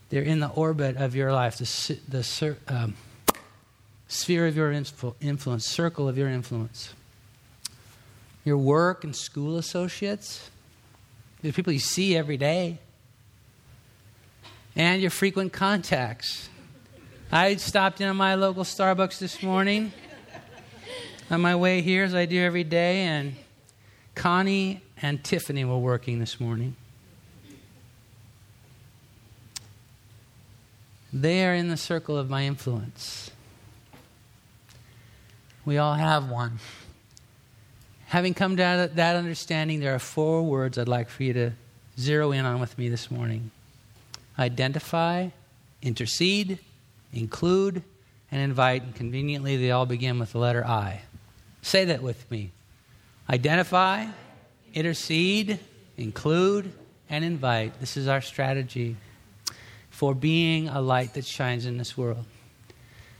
They're 0.09 0.21
in 0.21 0.39
the 0.39 0.49
orbit 0.49 0.97
of 0.97 1.15
your 1.15 1.31
life, 1.33 1.57
the, 1.57 1.99
the 2.07 2.57
um, 2.67 2.95
sphere 4.07 4.47
of 4.47 4.55
your 4.55 4.71
influence, 4.71 5.65
circle 5.65 6.07
of 6.07 6.17
your 6.17 6.29
influence. 6.29 6.93
Your 8.43 8.57
work 8.57 9.03
and 9.03 9.15
school 9.15 9.57
associates, 9.57 10.51
the 11.41 11.51
people 11.51 11.73
you 11.73 11.79
see 11.79 12.15
every 12.15 12.37
day, 12.37 12.77
and 14.75 15.01
your 15.01 15.09
frequent 15.09 15.51
contacts 15.51 16.49
I 17.35 17.57
stopped 17.57 17.99
in 17.99 18.07
at 18.07 18.15
my 18.15 18.35
local 18.35 18.63
Starbucks 18.63 19.19
this 19.19 19.43
morning 19.43 19.91
on 21.29 21.41
my 21.41 21.53
way 21.53 21.81
here, 21.81 22.05
as 22.05 22.15
I 22.15 22.25
do 22.25 22.41
every 22.41 22.63
day, 22.63 23.01
and 23.01 23.35
Connie 24.15 24.81
and 25.01 25.21
Tiffany 25.21 25.65
were 25.65 25.77
working 25.77 26.19
this 26.19 26.39
morning. 26.39 26.77
They 31.11 31.45
are 31.45 31.53
in 31.53 31.67
the 31.67 31.75
circle 31.75 32.17
of 32.17 32.29
my 32.29 32.45
influence. 32.45 33.31
We 35.65 35.77
all 35.77 35.95
have 35.95 36.29
one. 36.29 36.59
Having 38.05 38.35
come 38.35 38.55
to 38.55 38.91
that 38.93 39.15
understanding, 39.17 39.81
there 39.81 39.93
are 39.93 39.99
four 39.99 40.41
words 40.41 40.77
I'd 40.77 40.87
like 40.87 41.09
for 41.09 41.23
you 41.23 41.33
to 41.33 41.51
zero 41.99 42.31
in 42.31 42.45
on 42.45 42.61
with 42.61 42.77
me 42.77 42.87
this 42.87 43.11
morning 43.11 43.51
identify, 44.39 45.31
intercede, 45.81 46.59
include, 47.13 47.83
and 48.31 48.41
invite, 48.41 48.83
and 48.83 48.95
conveniently 48.95 49.57
they 49.57 49.71
all 49.71 49.85
begin 49.85 50.19
with 50.19 50.31
the 50.33 50.39
letter 50.39 50.65
I. 50.65 51.01
Say 51.61 51.85
that 51.85 52.01
with 52.01 52.29
me 52.29 52.51
identify, 53.29 54.05
intercede, 54.73 55.59
include, 55.97 56.71
and 57.09 57.25
invite. 57.25 57.79
This 57.79 57.97
is 57.97 58.07
our 58.07 58.21
strategy 58.21 58.95
for 59.89 60.13
being 60.13 60.67
a 60.67 60.81
light 60.81 61.13
that 61.13 61.25
shines 61.25 61.65
in 61.65 61.77
this 61.77 61.97
world. 61.97 62.25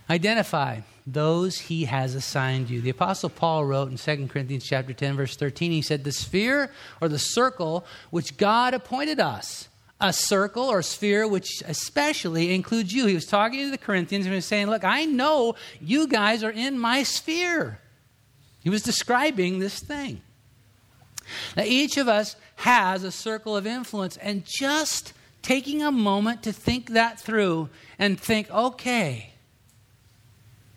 Identify 0.10 0.82
those 1.08 1.58
he 1.58 1.86
has 1.86 2.16
assigned 2.16 2.70
you. 2.70 2.82
The 2.82 2.90
apostle 2.90 3.30
Paul 3.30 3.66
wrote 3.66 3.90
in 3.90 3.98
2 3.98 4.28
Corinthians 4.28 4.66
chapter 4.66 4.94
10 4.94 5.16
verse 5.16 5.36
13 5.36 5.72
he 5.72 5.82
said 5.82 6.04
the 6.04 6.12
sphere 6.12 6.72
or 7.02 7.08
the 7.08 7.20
circle 7.20 7.86
which 8.10 8.38
God 8.38 8.74
appointed 8.74 9.20
us 9.20 9.70
a 10.00 10.12
circle 10.12 10.64
or 10.64 10.82
sphere, 10.82 11.28
which 11.28 11.64
especially 11.66 12.54
includes 12.54 12.94
you. 12.94 13.06
He 13.06 13.16
was 13.16 13.26
talking 13.26 13.62
to 13.62 13.72
the 13.72 13.78
Corinthians 13.78 14.26
and 14.26 14.34
he 14.34 14.38
was 14.38 14.46
saying, 14.46 14.68
Look, 14.68 14.84
I 14.84 15.06
know 15.06 15.56
you 15.80 16.08
guys 16.08 16.44
are 16.44 16.52
in 16.52 16.78
my 16.78 17.04
sphere. 17.04 17.80
He 18.62 18.70
was 18.70 18.82
describing 18.82 19.60
this 19.60 19.80
thing. 19.80 20.22
Now, 21.56 21.64
each 21.64 21.98
of 21.98 22.08
us 22.08 22.36
has 22.58 23.04
a 23.04 23.12
circle 23.12 23.56
of 23.58 23.66
influence, 23.66 24.18
and 24.18 24.46
just 24.46 25.14
taking 25.42 25.82
a 25.82 25.92
moment 25.92 26.44
to 26.44 26.52
think 26.54 26.92
that 26.92 27.20
through 27.20 27.70
and 28.00 28.20
think, 28.20 28.50
okay, 28.52 29.34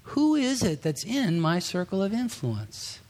who 0.03 0.35
is 0.35 0.63
it 0.63 0.83
that's 0.83 1.05
in 1.05 1.41
my 1.41 1.59
circle 1.59 2.03
of 2.03 2.13
influence? 2.13 3.01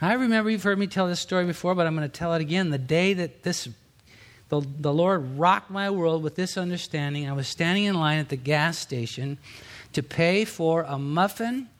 I 0.00 0.14
remember 0.14 0.50
you've 0.50 0.62
heard 0.62 0.78
me 0.78 0.88
tell 0.88 1.06
this 1.06 1.20
story 1.20 1.44
before, 1.44 1.74
but 1.74 1.86
I'm 1.86 1.96
going 1.96 2.08
to 2.08 2.18
tell 2.18 2.34
it 2.34 2.40
again. 2.40 2.70
The 2.70 2.78
day 2.78 3.14
that 3.14 3.44
this 3.44 3.68
the, 4.52 4.60
the 4.80 4.92
Lord 4.92 5.38
rocked 5.38 5.70
my 5.70 5.88
world 5.88 6.22
with 6.22 6.34
this 6.34 6.58
understanding. 6.58 7.26
I 7.26 7.32
was 7.32 7.48
standing 7.48 7.84
in 7.84 7.94
line 7.94 8.18
at 8.18 8.28
the 8.28 8.36
gas 8.36 8.76
station 8.76 9.38
to 9.94 10.02
pay 10.02 10.44
for 10.44 10.82
a 10.82 10.98
muffin 10.98 11.70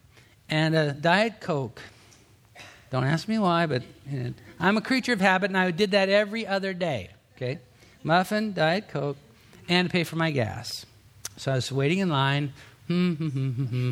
and 0.49 0.75
a 0.75 0.93
Diet 0.93 1.39
Coke. 1.39 1.83
Don't 2.91 3.05
ask 3.05 3.29
me 3.29 3.39
why, 3.39 3.67
but 3.67 3.83
I'm 4.59 4.79
a 4.79 4.81
creature 4.81 5.13
of 5.13 5.21
habit, 5.21 5.51
and 5.51 5.59
I 5.59 5.71
did 5.71 5.91
that 5.91 6.09
every 6.09 6.47
other 6.47 6.73
day. 6.73 7.11
Okay? 7.37 7.59
Muffin, 8.03 8.55
Diet 8.55 8.89
Coke, 8.89 9.19
and 9.69 9.91
pay 9.91 10.03
for 10.03 10.17
my 10.17 10.31
gas. 10.31 10.87
So 11.37 11.53
I 11.53 11.57
was 11.57 11.71
waiting 11.71 11.99
in 11.99 12.09
line. 12.09 12.55
Hmm, 12.87 13.13
hmm, 13.13 13.29
hmm, 13.29 13.91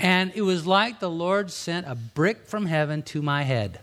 and 0.00 0.32
it 0.34 0.42
was 0.42 0.66
like 0.66 0.98
the 0.98 1.10
Lord 1.10 1.52
sent 1.52 1.86
a 1.86 1.94
brick 1.94 2.46
from 2.46 2.66
heaven 2.66 3.04
to 3.04 3.22
my 3.22 3.44
head. 3.44 3.78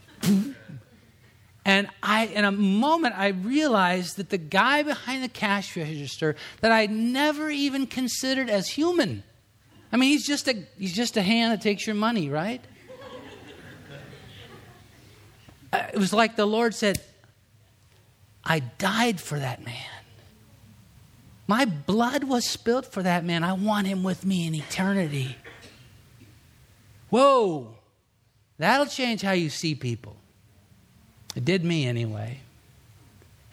And 1.65 1.87
I, 2.01 2.25
in 2.25 2.43
a 2.43 2.51
moment, 2.51 3.17
I 3.17 3.29
realized 3.29 4.17
that 4.17 4.29
the 4.29 4.37
guy 4.37 4.83
behind 4.83 5.23
the 5.23 5.29
cash 5.29 5.77
register 5.77 6.35
that 6.59 6.71
I 6.71 6.87
never 6.87 7.49
even 7.49 7.87
considered 7.87 8.49
as 8.49 8.67
human. 8.67 9.23
I 9.91 9.97
mean, 9.97 10.09
he's 10.09 10.25
just 10.25 10.47
a, 10.47 10.65
he's 10.77 10.93
just 10.93 11.15
a 11.15 11.21
hand 11.21 11.53
that 11.53 11.61
takes 11.61 11.87
your 11.87 11.95
money, 11.95 12.29
right? 12.29 12.61
Uh, 15.71 15.83
it 15.93 15.97
was 15.97 16.11
like 16.11 16.35
the 16.35 16.45
Lord 16.45 16.75
said, 16.75 17.01
I 18.43 18.59
died 18.59 19.21
for 19.21 19.39
that 19.39 19.63
man. 19.63 19.75
My 21.47 21.65
blood 21.65 22.25
was 22.25 22.45
spilled 22.45 22.85
for 22.85 23.03
that 23.03 23.23
man. 23.23 23.43
I 23.43 23.53
want 23.53 23.87
him 23.87 24.03
with 24.03 24.25
me 24.25 24.47
in 24.47 24.55
eternity. 24.55 25.37
Whoa, 27.09 27.75
that'll 28.57 28.87
change 28.87 29.21
how 29.21 29.31
you 29.31 29.49
see 29.49 29.75
people. 29.75 30.17
It 31.35 31.45
did 31.45 31.63
me 31.63 31.87
anyway. 31.87 32.39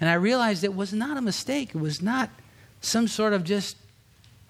And 0.00 0.08
I 0.08 0.14
realized 0.14 0.64
it 0.64 0.74
was 0.74 0.92
not 0.92 1.16
a 1.16 1.22
mistake. 1.22 1.70
It 1.74 1.80
was 1.80 2.00
not 2.00 2.30
some 2.80 3.08
sort 3.08 3.32
of 3.32 3.44
just 3.44 3.76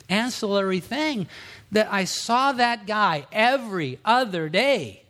ancillary 0.08 0.80
thing. 0.80 1.26
That 1.72 1.92
I 1.92 2.04
saw 2.04 2.52
that 2.52 2.86
guy 2.86 3.26
every 3.32 3.98
other 4.04 4.48
day. 4.48 5.02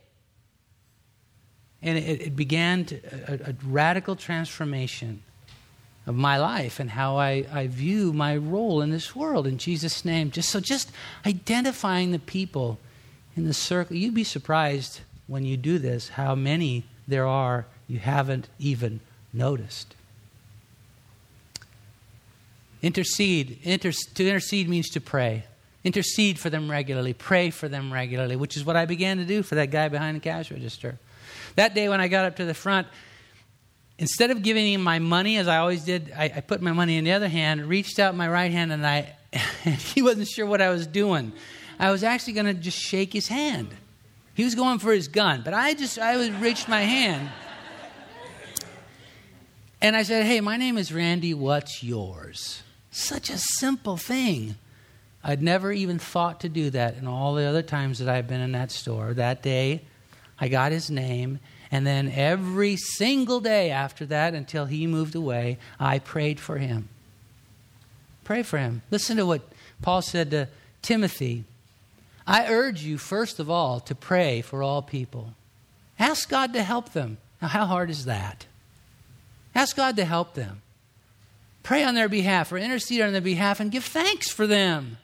And 1.81 1.97
it, 1.97 2.21
it 2.21 2.35
began 2.35 2.85
to, 2.85 2.99
a, 3.27 3.49
a, 3.49 3.55
radical 3.63 4.15
transformation 4.15 5.23
of 6.05 6.15
my 6.15 6.37
life 6.37 6.79
and 6.79 6.91
how 6.91 7.17
I, 7.17 7.45
I 7.51 7.67
view 7.67 8.13
my 8.13 8.37
role 8.37 8.81
in 8.81 8.91
this 8.91 9.15
world 9.15 9.47
in 9.47 9.57
Jesus' 9.57 10.05
name. 10.05 10.29
Just 10.29 10.49
so 10.49 10.59
just 10.59 10.91
identifying 11.25 12.11
the 12.11 12.19
people 12.19 12.77
in 13.35 13.45
the 13.45 13.53
circle. 13.53 13.95
You'd 13.95 14.13
be 14.13 14.23
surprised 14.23 15.01
when 15.25 15.43
you 15.43 15.57
do 15.57 15.79
this 15.79 16.09
how 16.09 16.35
many 16.35 16.83
there 17.07 17.25
are 17.25 17.65
you 17.91 17.99
haven't 17.99 18.47
even 18.57 19.01
noticed. 19.33 19.95
Intercede. 22.81 23.59
Inter- 23.63 23.91
to 23.91 24.25
intercede 24.25 24.69
means 24.69 24.89
to 24.91 25.01
pray. 25.01 25.43
Intercede 25.83 26.39
for 26.39 26.49
them 26.49 26.71
regularly. 26.71 27.11
Pray 27.11 27.49
for 27.49 27.67
them 27.67 27.91
regularly, 27.91 28.37
which 28.37 28.55
is 28.55 28.63
what 28.63 28.77
I 28.77 28.85
began 28.85 29.17
to 29.17 29.25
do 29.25 29.43
for 29.43 29.55
that 29.55 29.71
guy 29.71 29.89
behind 29.89 30.15
the 30.15 30.21
cash 30.21 30.51
register. 30.51 30.97
That 31.57 31.75
day 31.75 31.89
when 31.89 31.99
I 31.99 32.07
got 32.07 32.23
up 32.23 32.37
to 32.37 32.45
the 32.45 32.53
front, 32.53 32.87
instead 33.99 34.31
of 34.31 34.41
giving 34.41 34.71
him 34.71 34.81
my 34.81 34.99
money 34.99 35.35
as 35.35 35.49
I 35.49 35.57
always 35.57 35.83
did, 35.83 36.13
I, 36.15 36.31
I 36.33 36.39
put 36.39 36.61
my 36.61 36.71
money 36.71 36.95
in 36.95 37.03
the 37.03 37.11
other 37.11 37.27
hand, 37.27 37.65
reached 37.65 37.99
out 37.99 38.15
my 38.15 38.29
right 38.29 38.51
hand, 38.51 38.71
and 38.71 38.87
I 38.87 39.17
and 39.65 39.75
he 39.75 40.01
wasn't 40.01 40.29
sure 40.29 40.45
what 40.45 40.61
I 40.61 40.69
was 40.69 40.87
doing. 40.87 41.33
I 41.77 41.91
was 41.91 42.05
actually 42.05 42.33
going 42.33 42.45
to 42.45 42.53
just 42.53 42.77
shake 42.77 43.11
his 43.11 43.27
hand. 43.27 43.67
He 44.33 44.45
was 44.45 44.55
going 44.55 44.79
for 44.79 44.93
his 44.93 45.09
gun, 45.09 45.41
but 45.43 45.53
I 45.53 45.73
just 45.73 45.99
I 45.99 46.15
was 46.15 46.31
reached 46.31 46.69
my 46.69 46.83
hand. 46.83 47.29
And 49.81 49.95
I 49.95 50.03
said, 50.03 50.25
"Hey, 50.25 50.41
my 50.41 50.57
name 50.57 50.77
is 50.77 50.93
Randy. 50.93 51.33
What's 51.33 51.83
yours?" 51.83 52.61
Such 52.91 53.29
a 53.29 53.37
simple 53.37 53.97
thing. 53.97 54.55
I'd 55.23 55.41
never 55.41 55.71
even 55.71 55.99
thought 55.99 56.39
to 56.41 56.49
do 56.49 56.69
that 56.71 56.97
in 56.97 57.07
all 57.07 57.35
the 57.35 57.45
other 57.45 57.61
times 57.61 57.99
that 57.99 58.09
I've 58.09 58.27
been 58.27 58.41
in 58.41 58.51
that 58.51 58.71
store. 58.71 59.13
That 59.13 59.41
day, 59.41 59.81
I 60.39 60.47
got 60.47 60.71
his 60.71 60.89
name, 60.89 61.39
and 61.71 61.85
then 61.85 62.11
every 62.11 62.75
single 62.75 63.39
day 63.39 63.69
after 63.69 64.05
that 64.07 64.33
until 64.33 64.65
he 64.65 64.87
moved 64.87 65.15
away, 65.15 65.57
I 65.79 65.99
prayed 65.99 66.39
for 66.39 66.57
him. 66.57 66.89
Pray 68.23 68.43
for 68.43 68.57
him. 68.57 68.81
Listen 68.91 69.17
to 69.17 69.25
what 69.25 69.41
Paul 69.81 70.01
said 70.01 70.31
to 70.31 70.47
Timothy. 70.81 71.43
I 72.25 72.47
urge 72.47 72.83
you, 72.83 72.97
first 72.97 73.39
of 73.39 73.49
all, 73.49 73.79
to 73.81 73.95
pray 73.95 74.41
for 74.41 74.63
all 74.63 74.81
people. 74.81 75.33
Ask 75.99 76.29
God 76.29 76.53
to 76.53 76.63
help 76.63 76.93
them. 76.93 77.17
Now, 77.41 77.49
how 77.49 77.65
hard 77.65 77.89
is 77.89 78.05
that? 78.05 78.45
Ask 79.53 79.75
God 79.75 79.95
to 79.97 80.05
help 80.05 80.33
them. 80.33 80.61
Pray 81.63 81.83
on 81.83 81.95
their 81.95 82.09
behalf 82.09 82.51
or 82.51 82.57
intercede 82.57 83.01
on 83.01 83.11
their 83.11 83.21
behalf 83.21 83.59
and 83.59 83.71
give 83.71 83.85
thanks 83.85 84.31
for 84.31 84.47
them. 84.47 84.97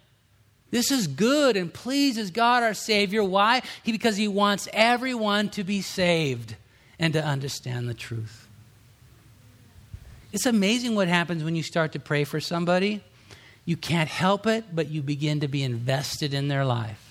This 0.72 0.92
is 0.92 1.08
good 1.08 1.56
and 1.56 1.74
pleases 1.74 2.32
God 2.32 2.64
our 2.64 2.74
Savior. 2.74 3.24
Why? 3.24 3.62
He, 3.84 3.92
because 3.92 4.18
He 4.18 4.28
wants 4.28 4.68
everyone 4.74 5.50
to 5.50 5.64
be 5.64 5.82
saved 5.82 6.56
and 7.00 7.14
to 7.14 7.24
understand 7.24 7.88
the 7.88 7.94
truth. 7.94 8.48
It's 10.34 10.46
amazing 10.46 10.96
what 10.96 11.08
happens 11.08 11.44
when 11.44 11.56
you 11.56 11.64
start 11.64 11.94
to 11.94 12.00
pray 12.00 12.24
for 12.24 12.40
somebody. 12.40 13.02
You 13.66 13.78
can't 13.78 14.10
help 14.10 14.46
it, 14.46 14.76
but 14.76 14.90
you 14.90 15.02
begin 15.02 15.40
to 15.42 15.48
be 15.48 15.64
invested 15.64 16.34
in 16.34 16.48
their 16.48 16.66
life. 16.66 17.04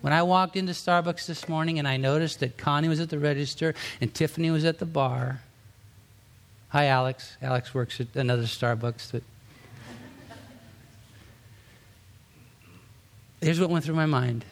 When 0.00 0.12
I 0.12 0.22
walked 0.22 0.56
into 0.56 0.72
Starbucks 0.72 1.26
this 1.26 1.48
morning 1.48 1.78
and 1.78 1.86
I 1.86 1.96
noticed 1.96 2.40
that 2.40 2.56
Connie 2.56 2.88
was 2.88 3.00
at 3.00 3.08
the 3.08 3.18
register 3.18 3.74
and 4.00 4.12
Tiffany 4.12 4.50
was 4.50 4.64
at 4.64 4.78
the 4.78 4.86
bar. 4.86 5.40
Hi, 6.72 6.86
Alex. 6.86 7.36
Alex 7.42 7.74
works 7.74 8.00
at 8.00 8.06
another 8.14 8.44
Starbucks. 8.44 9.12
But 9.12 9.22
here's 13.42 13.60
what 13.60 13.68
went 13.68 13.84
through 13.84 13.94
my 13.94 14.06
mind 14.06 14.46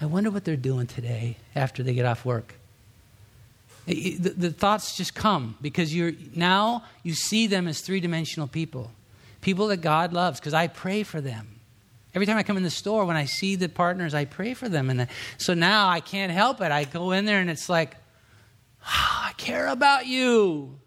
I 0.00 0.06
wonder 0.06 0.28
what 0.32 0.44
they're 0.44 0.56
doing 0.56 0.88
today 0.88 1.36
after 1.54 1.84
they 1.84 1.94
get 1.94 2.04
off 2.04 2.24
work. 2.24 2.56
The, 3.86 4.16
the 4.16 4.50
thoughts 4.50 4.96
just 4.96 5.14
come 5.14 5.56
because 5.62 5.94
you're 5.94 6.14
now 6.34 6.82
you 7.04 7.14
see 7.14 7.46
them 7.46 7.68
as 7.68 7.80
three-dimensional 7.80 8.48
people 8.48 8.90
people 9.40 9.68
that 9.68 9.78
god 9.78 10.12
loves 10.12 10.38
because 10.38 10.52
i 10.52 10.66
pray 10.66 11.04
for 11.04 11.22
them 11.22 11.58
every 12.14 12.26
time 12.26 12.36
i 12.36 12.42
come 12.42 12.58
in 12.58 12.64
the 12.64 12.70
store 12.70 13.06
when 13.06 13.16
i 13.16 13.24
see 13.24 13.56
the 13.56 13.66
partners 13.66 14.12
i 14.12 14.26
pray 14.26 14.52
for 14.52 14.68
them 14.68 14.90
and 14.90 15.00
uh, 15.00 15.06
so 15.38 15.54
now 15.54 15.88
i 15.88 16.00
can't 16.00 16.30
help 16.30 16.60
it 16.60 16.70
i 16.70 16.84
go 16.84 17.12
in 17.12 17.24
there 17.24 17.40
and 17.40 17.48
it's 17.48 17.70
like 17.70 17.96
oh, 18.84 19.22
i 19.22 19.32
care 19.38 19.68
about 19.68 20.06
you 20.06 20.78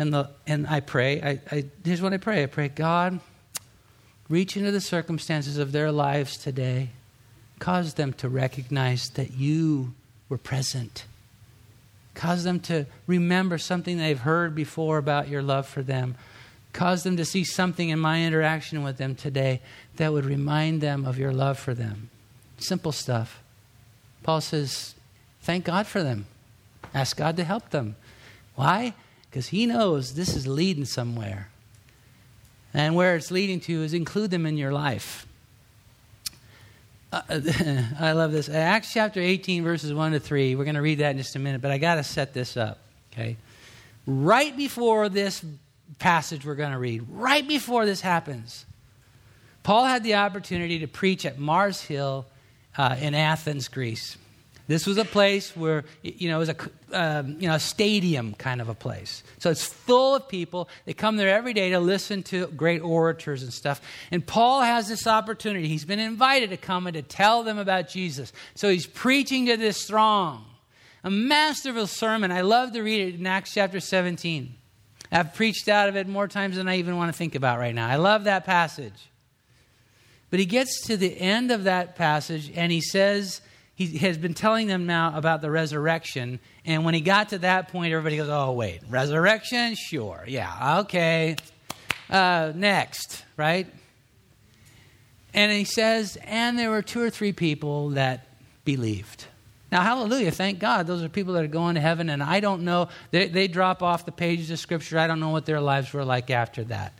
and 0.00 0.12
the 0.12 0.28
and 0.46 0.66
i 0.66 0.80
pray 0.80 1.22
I, 1.22 1.40
I 1.50 1.64
here's 1.84 2.02
what 2.02 2.12
i 2.12 2.16
pray 2.16 2.42
i 2.42 2.46
pray 2.46 2.68
god 2.68 3.20
reach 4.28 4.56
into 4.56 4.72
the 4.72 4.80
circumstances 4.80 5.58
of 5.58 5.72
their 5.72 5.92
lives 5.92 6.36
today 6.36 6.90
Cause 7.60 7.94
them 7.94 8.14
to 8.14 8.28
recognize 8.28 9.10
that 9.10 9.34
you 9.34 9.92
were 10.30 10.38
present. 10.38 11.04
Cause 12.14 12.42
them 12.42 12.58
to 12.60 12.86
remember 13.06 13.58
something 13.58 13.98
they've 13.98 14.18
heard 14.18 14.54
before 14.54 14.96
about 14.96 15.28
your 15.28 15.42
love 15.42 15.68
for 15.68 15.82
them. 15.82 16.16
Cause 16.72 17.02
them 17.02 17.18
to 17.18 17.24
see 17.24 17.44
something 17.44 17.90
in 17.90 17.98
my 17.98 18.24
interaction 18.24 18.82
with 18.82 18.96
them 18.96 19.14
today 19.14 19.60
that 19.96 20.12
would 20.12 20.24
remind 20.24 20.80
them 20.80 21.04
of 21.04 21.18
your 21.18 21.32
love 21.32 21.58
for 21.58 21.74
them. 21.74 22.08
Simple 22.58 22.92
stuff. 22.92 23.42
Paul 24.22 24.40
says, 24.40 24.94
thank 25.42 25.66
God 25.66 25.86
for 25.86 26.02
them. 26.02 26.24
Ask 26.94 27.16
God 27.18 27.36
to 27.36 27.44
help 27.44 27.70
them. 27.70 27.94
Why? 28.54 28.94
Because 29.30 29.48
he 29.48 29.66
knows 29.66 30.14
this 30.14 30.34
is 30.34 30.46
leading 30.46 30.84
somewhere. 30.84 31.50
And 32.74 32.94
where 32.94 33.16
it's 33.16 33.30
leading 33.30 33.60
to 33.60 33.82
is 33.82 33.94
include 33.94 34.30
them 34.30 34.44
in 34.44 34.56
your 34.56 34.72
life. 34.72 35.26
Uh, 37.12 37.22
I 38.00 38.12
love 38.12 38.32
this. 38.32 38.48
Acts 38.48 38.92
chapter 38.92 39.20
18, 39.20 39.62
verses 39.62 39.92
1 39.92 40.12
to 40.12 40.20
3. 40.20 40.54
We're 40.54 40.64
going 40.64 40.74
to 40.74 40.82
read 40.82 40.98
that 40.98 41.10
in 41.10 41.18
just 41.18 41.36
a 41.36 41.38
minute, 41.38 41.60
but 41.60 41.70
I 41.70 41.78
got 41.78 41.96
to 41.96 42.04
set 42.04 42.34
this 42.34 42.56
up, 42.56 42.78
okay? 43.12 43.36
Right 44.06 44.56
before 44.56 45.08
this 45.08 45.44
passage 45.98 46.44
we're 46.44 46.54
going 46.54 46.72
to 46.72 46.78
read, 46.78 47.04
right 47.10 47.46
before 47.46 47.86
this 47.86 48.00
happens, 48.00 48.64
Paul 49.62 49.84
had 49.84 50.02
the 50.02 50.14
opportunity 50.14 50.78
to 50.80 50.86
preach 50.86 51.26
at 51.26 51.38
Mars 51.38 51.82
Hill 51.82 52.26
uh, 52.78 52.96
in 53.00 53.14
Athens, 53.14 53.68
Greece. 53.68 54.16
This 54.70 54.86
was 54.86 54.98
a 54.98 55.04
place 55.04 55.56
where, 55.56 55.84
you 56.00 56.28
know, 56.28 56.36
it 56.36 56.38
was 56.38 56.48
a, 56.50 56.56
um, 56.92 57.40
you 57.40 57.48
know, 57.48 57.56
a 57.56 57.58
stadium 57.58 58.34
kind 58.34 58.60
of 58.60 58.68
a 58.68 58.74
place. 58.74 59.24
So 59.38 59.50
it's 59.50 59.64
full 59.64 60.14
of 60.14 60.28
people. 60.28 60.68
They 60.84 60.92
come 60.92 61.16
there 61.16 61.28
every 61.28 61.52
day 61.54 61.70
to 61.70 61.80
listen 61.80 62.22
to 62.24 62.46
great 62.46 62.80
orators 62.80 63.42
and 63.42 63.52
stuff. 63.52 63.80
And 64.12 64.24
Paul 64.24 64.60
has 64.62 64.86
this 64.86 65.08
opportunity. 65.08 65.66
He's 65.66 65.84
been 65.84 65.98
invited 65.98 66.50
to 66.50 66.56
come 66.56 66.86
and 66.86 66.94
to 66.94 67.02
tell 67.02 67.42
them 67.42 67.58
about 67.58 67.88
Jesus. 67.88 68.32
So 68.54 68.70
he's 68.70 68.86
preaching 68.86 69.46
to 69.46 69.56
this 69.56 69.88
throng. 69.88 70.44
A 71.02 71.10
masterful 71.10 71.88
sermon. 71.88 72.30
I 72.30 72.42
love 72.42 72.70
to 72.74 72.82
read 72.82 73.08
it 73.08 73.18
in 73.18 73.26
Acts 73.26 73.52
chapter 73.52 73.80
17. 73.80 74.54
I've 75.10 75.34
preached 75.34 75.68
out 75.68 75.88
of 75.88 75.96
it 75.96 76.06
more 76.06 76.28
times 76.28 76.54
than 76.54 76.68
I 76.68 76.76
even 76.76 76.96
want 76.96 77.12
to 77.12 77.18
think 77.18 77.34
about 77.34 77.58
right 77.58 77.74
now. 77.74 77.88
I 77.88 77.96
love 77.96 78.22
that 78.22 78.46
passage. 78.46 79.10
But 80.30 80.38
he 80.38 80.46
gets 80.46 80.86
to 80.86 80.96
the 80.96 81.20
end 81.20 81.50
of 81.50 81.64
that 81.64 81.96
passage 81.96 82.52
and 82.54 82.70
he 82.70 82.80
says, 82.80 83.40
he 83.80 83.96
has 83.98 84.18
been 84.18 84.34
telling 84.34 84.66
them 84.66 84.84
now 84.84 85.16
about 85.16 85.40
the 85.40 85.50
resurrection. 85.50 86.38
And 86.66 86.84
when 86.84 86.92
he 86.92 87.00
got 87.00 87.30
to 87.30 87.38
that 87.38 87.68
point, 87.68 87.94
everybody 87.94 88.18
goes, 88.18 88.28
oh, 88.28 88.52
wait, 88.52 88.82
resurrection? 88.90 89.74
Sure. 89.74 90.22
Yeah, 90.26 90.80
okay. 90.80 91.36
Uh, 92.10 92.52
next, 92.54 93.24
right? 93.38 93.66
And 95.32 95.50
he 95.50 95.64
says, 95.64 96.18
and 96.24 96.58
there 96.58 96.68
were 96.68 96.82
two 96.82 97.00
or 97.00 97.08
three 97.08 97.32
people 97.32 97.90
that 97.90 98.26
believed. 98.66 99.24
Now, 99.72 99.80
hallelujah, 99.80 100.30
thank 100.30 100.58
God. 100.58 100.86
Those 100.86 101.02
are 101.02 101.08
people 101.08 101.32
that 101.34 101.44
are 101.44 101.48
going 101.48 101.76
to 101.76 101.80
heaven, 101.80 102.10
and 102.10 102.22
I 102.22 102.40
don't 102.40 102.64
know. 102.64 102.88
They, 103.12 103.28
they 103.28 103.48
drop 103.48 103.82
off 103.82 104.04
the 104.04 104.12
pages 104.12 104.50
of 104.50 104.58
Scripture. 104.58 104.98
I 104.98 105.06
don't 105.06 105.20
know 105.20 105.30
what 105.30 105.46
their 105.46 105.60
lives 105.60 105.90
were 105.94 106.04
like 106.04 106.28
after 106.28 106.64
that. 106.64 106.92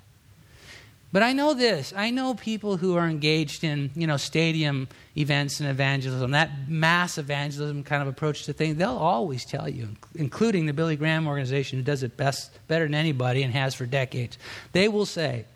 But 1.12 1.24
I 1.24 1.32
know 1.32 1.54
this. 1.54 1.92
I 1.96 2.10
know 2.10 2.34
people 2.34 2.76
who 2.76 2.96
are 2.96 3.08
engaged 3.08 3.64
in, 3.64 3.90
you 3.96 4.06
know, 4.06 4.16
stadium 4.16 4.88
events 5.16 5.58
and 5.58 5.68
evangelism, 5.68 6.30
that 6.30 6.68
mass 6.68 7.18
evangelism 7.18 7.82
kind 7.82 8.00
of 8.00 8.06
approach 8.06 8.44
to 8.44 8.52
things. 8.52 8.76
They'll 8.76 8.90
always 8.90 9.44
tell 9.44 9.68
you, 9.68 9.88
including 10.14 10.66
the 10.66 10.72
Billy 10.72 10.94
Graham 10.94 11.26
organization 11.26 11.80
who 11.80 11.84
does 11.84 12.04
it 12.04 12.16
best, 12.16 12.56
better 12.68 12.84
than 12.84 12.94
anybody 12.94 13.42
and 13.42 13.52
has 13.52 13.74
for 13.74 13.86
decades. 13.86 14.38
They 14.72 14.86
will 14.86 15.06
say, 15.06 15.46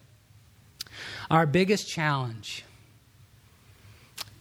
our 1.31 1.47
biggest 1.47 1.89
challenge 1.89 2.65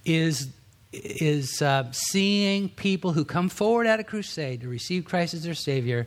is 0.05 0.49
is 0.91 1.59
uh, 1.63 1.91
seeing 1.91 2.69
people 2.69 3.13
who 3.13 3.25
come 3.25 3.49
forward 3.49 3.87
at 3.87 3.99
a 3.99 4.03
crusade 4.03 4.61
to 4.61 4.67
receive 4.67 5.05
Christ 5.05 5.33
as 5.33 5.41
their 5.41 5.55
Savior 5.55 6.05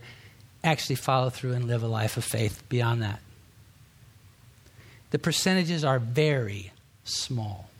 actually 0.62 0.94
follow 0.94 1.28
through 1.28 1.54
and 1.54 1.64
live 1.64 1.82
a 1.82 1.88
life 1.88 2.16
of 2.16 2.22
faith 2.22 2.62
beyond 2.68 3.02
that 3.02 3.18
the 5.16 5.20
percentages 5.20 5.82
are 5.82 5.98
very 5.98 6.72
small. 7.04 7.70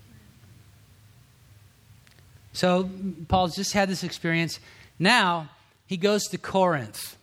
So 2.55 2.89
Paul's 3.29 3.55
just 3.55 3.75
had 3.75 3.91
this 3.91 4.03
experience. 4.03 4.59
Now 4.99 5.51
he 5.87 5.99
goes 5.99 6.23
to 6.29 6.39
Corinth. 6.39 7.19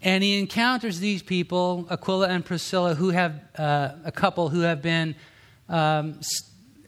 And 0.00 0.22
he 0.22 0.38
encounters 0.38 1.00
these 1.00 1.24
people, 1.24 1.88
Aquila 1.90 2.28
and 2.28 2.44
Priscilla, 2.44 2.94
who 2.94 3.10
have 3.10 3.40
uh, 3.58 3.94
a 4.04 4.12
couple 4.12 4.48
who 4.48 4.60
have 4.60 4.80
been 4.80 5.16
um, 5.68 6.20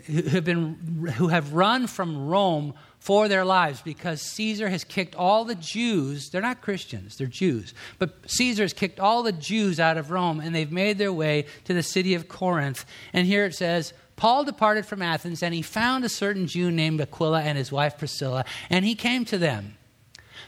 who 0.07 0.23
have 0.23 0.45
been 0.45 1.13
who 1.17 1.27
have 1.27 1.55
run 1.55 1.89
from 1.89 2.29
Rome 2.29 2.75
for 3.03 3.27
their 3.27 3.45
lives 3.45 3.83
because 3.83 4.23
Caesar 4.23 4.69
has 4.69 4.85
kicked 4.85 5.17
all 5.17 5.45
the 5.45 5.57
Jews. 5.57 6.31
They're 6.31 6.41
not 6.41 6.61
Christians, 6.61 7.17
they're 7.17 7.27
Jews. 7.27 7.75
But 7.99 8.15
Caesar 8.31 8.63
has 8.63 8.73
kicked 8.73 9.01
all 9.01 9.25
the 9.25 9.33
Jews 9.33 9.81
out 9.81 9.99
of 9.99 10.13
Rome 10.13 10.39
and 10.39 10.55
they've 10.55 10.71
made 10.71 10.99
their 10.99 11.13
way 11.13 11.47
to 11.65 11.75
the 11.75 11.83
city 11.83 12.15
of 12.15 12.29
Corinth. 12.29 12.87
And 13.13 13.27
here 13.27 13.45
it 13.45 13.57
says, 13.57 13.93
Paul 14.15 14.45
departed 14.45 14.87
from 14.87 15.03
Athens 15.03 15.43
and 15.43 15.53
he 15.53 15.63
found 15.63 16.05
a 16.05 16.09
certain 16.09 16.47
Jew 16.47 16.71
named 16.71 17.01
Aquila 17.01 17.43
and 17.43 17.59
his 17.59 17.73
wife 17.73 17.99
Priscilla, 17.99 18.45
and 18.71 18.85
he 18.85 18.95
came 18.95 19.25
to 19.25 19.37
them. 19.37 19.77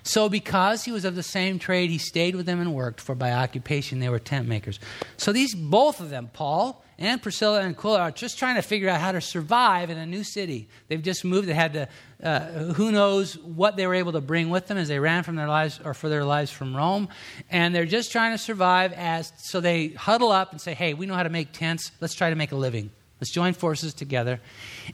So, 0.05 0.29
because 0.29 0.85
he 0.85 0.93
was 0.93 1.05
of 1.05 1.17
the 1.17 1.23
same 1.25 1.59
trade, 1.59 1.91
he 1.91 1.99
stayed 1.99 2.37
with 2.37 2.47
them 2.47 2.61
and 2.61 2.75
worked, 2.75 3.01
for 3.01 3.15
by 3.15 3.33
occupation 3.33 3.99
they 3.99 4.11
were 4.11 4.19
tent 4.19 4.47
makers. 4.47 4.79
So, 5.17 5.33
these 5.33 5.55
both 5.55 5.99
of 5.99 6.11
them, 6.11 6.29
Paul 6.33 6.84
and 6.99 7.21
Priscilla 7.21 7.61
and 7.61 7.75
Aquila 7.75 8.01
are 8.01 8.11
just 8.11 8.39
trying 8.39 8.57
to 8.57 8.63
figure 8.63 8.89
out 8.89 9.01
how 9.01 9.13
to 9.13 9.21
survive 9.21 9.91
in 9.91 9.99
a 9.99 10.07
new 10.07 10.23
city. 10.23 10.69
They've 10.89 11.03
just 11.03 11.25
moved. 11.25 11.49
They 11.49 11.55
had 11.55 11.73
to, 11.73 11.89
uh, 12.23 12.41
who 12.75 12.93
knows 12.93 13.37
what 13.39 13.77
they 13.77 13.87
were 13.87 13.95
able 13.95 14.13
to 14.13 14.21
bring 14.21 14.49
with 14.49 14.69
them 14.69 14.79
as 14.79 14.89
they 14.89 14.99
ran 14.99 15.25
from 15.25 15.37
their 15.37 15.49
lives 15.49 15.81
or 15.85 15.95
for 15.95 16.09
their 16.09 16.25
lives 16.25 16.51
from 16.51 16.77
Rome. 16.77 17.09
And 17.51 17.75
they're 17.75 17.85
just 17.85 18.13
trying 18.13 18.33
to 18.33 18.39
survive 18.39 18.93
as, 18.93 19.33
so 19.39 19.61
they 19.61 19.89
huddle 19.89 20.31
up 20.31 20.53
and 20.53 20.61
say, 20.61 20.75
hey, 20.75 20.95
we 20.95 21.07
know 21.07 21.15
how 21.15 21.25
to 21.25 21.31
make 21.31 21.53
tents. 21.53 21.91
Let's 22.01 22.15
try 22.15 22.31
to 22.31 22.37
make 22.37 22.53
a 22.53 22.57
living. 22.57 22.91
Let's 23.21 23.31
join 23.31 23.55
forces 23.55 23.95
together. 23.95 24.41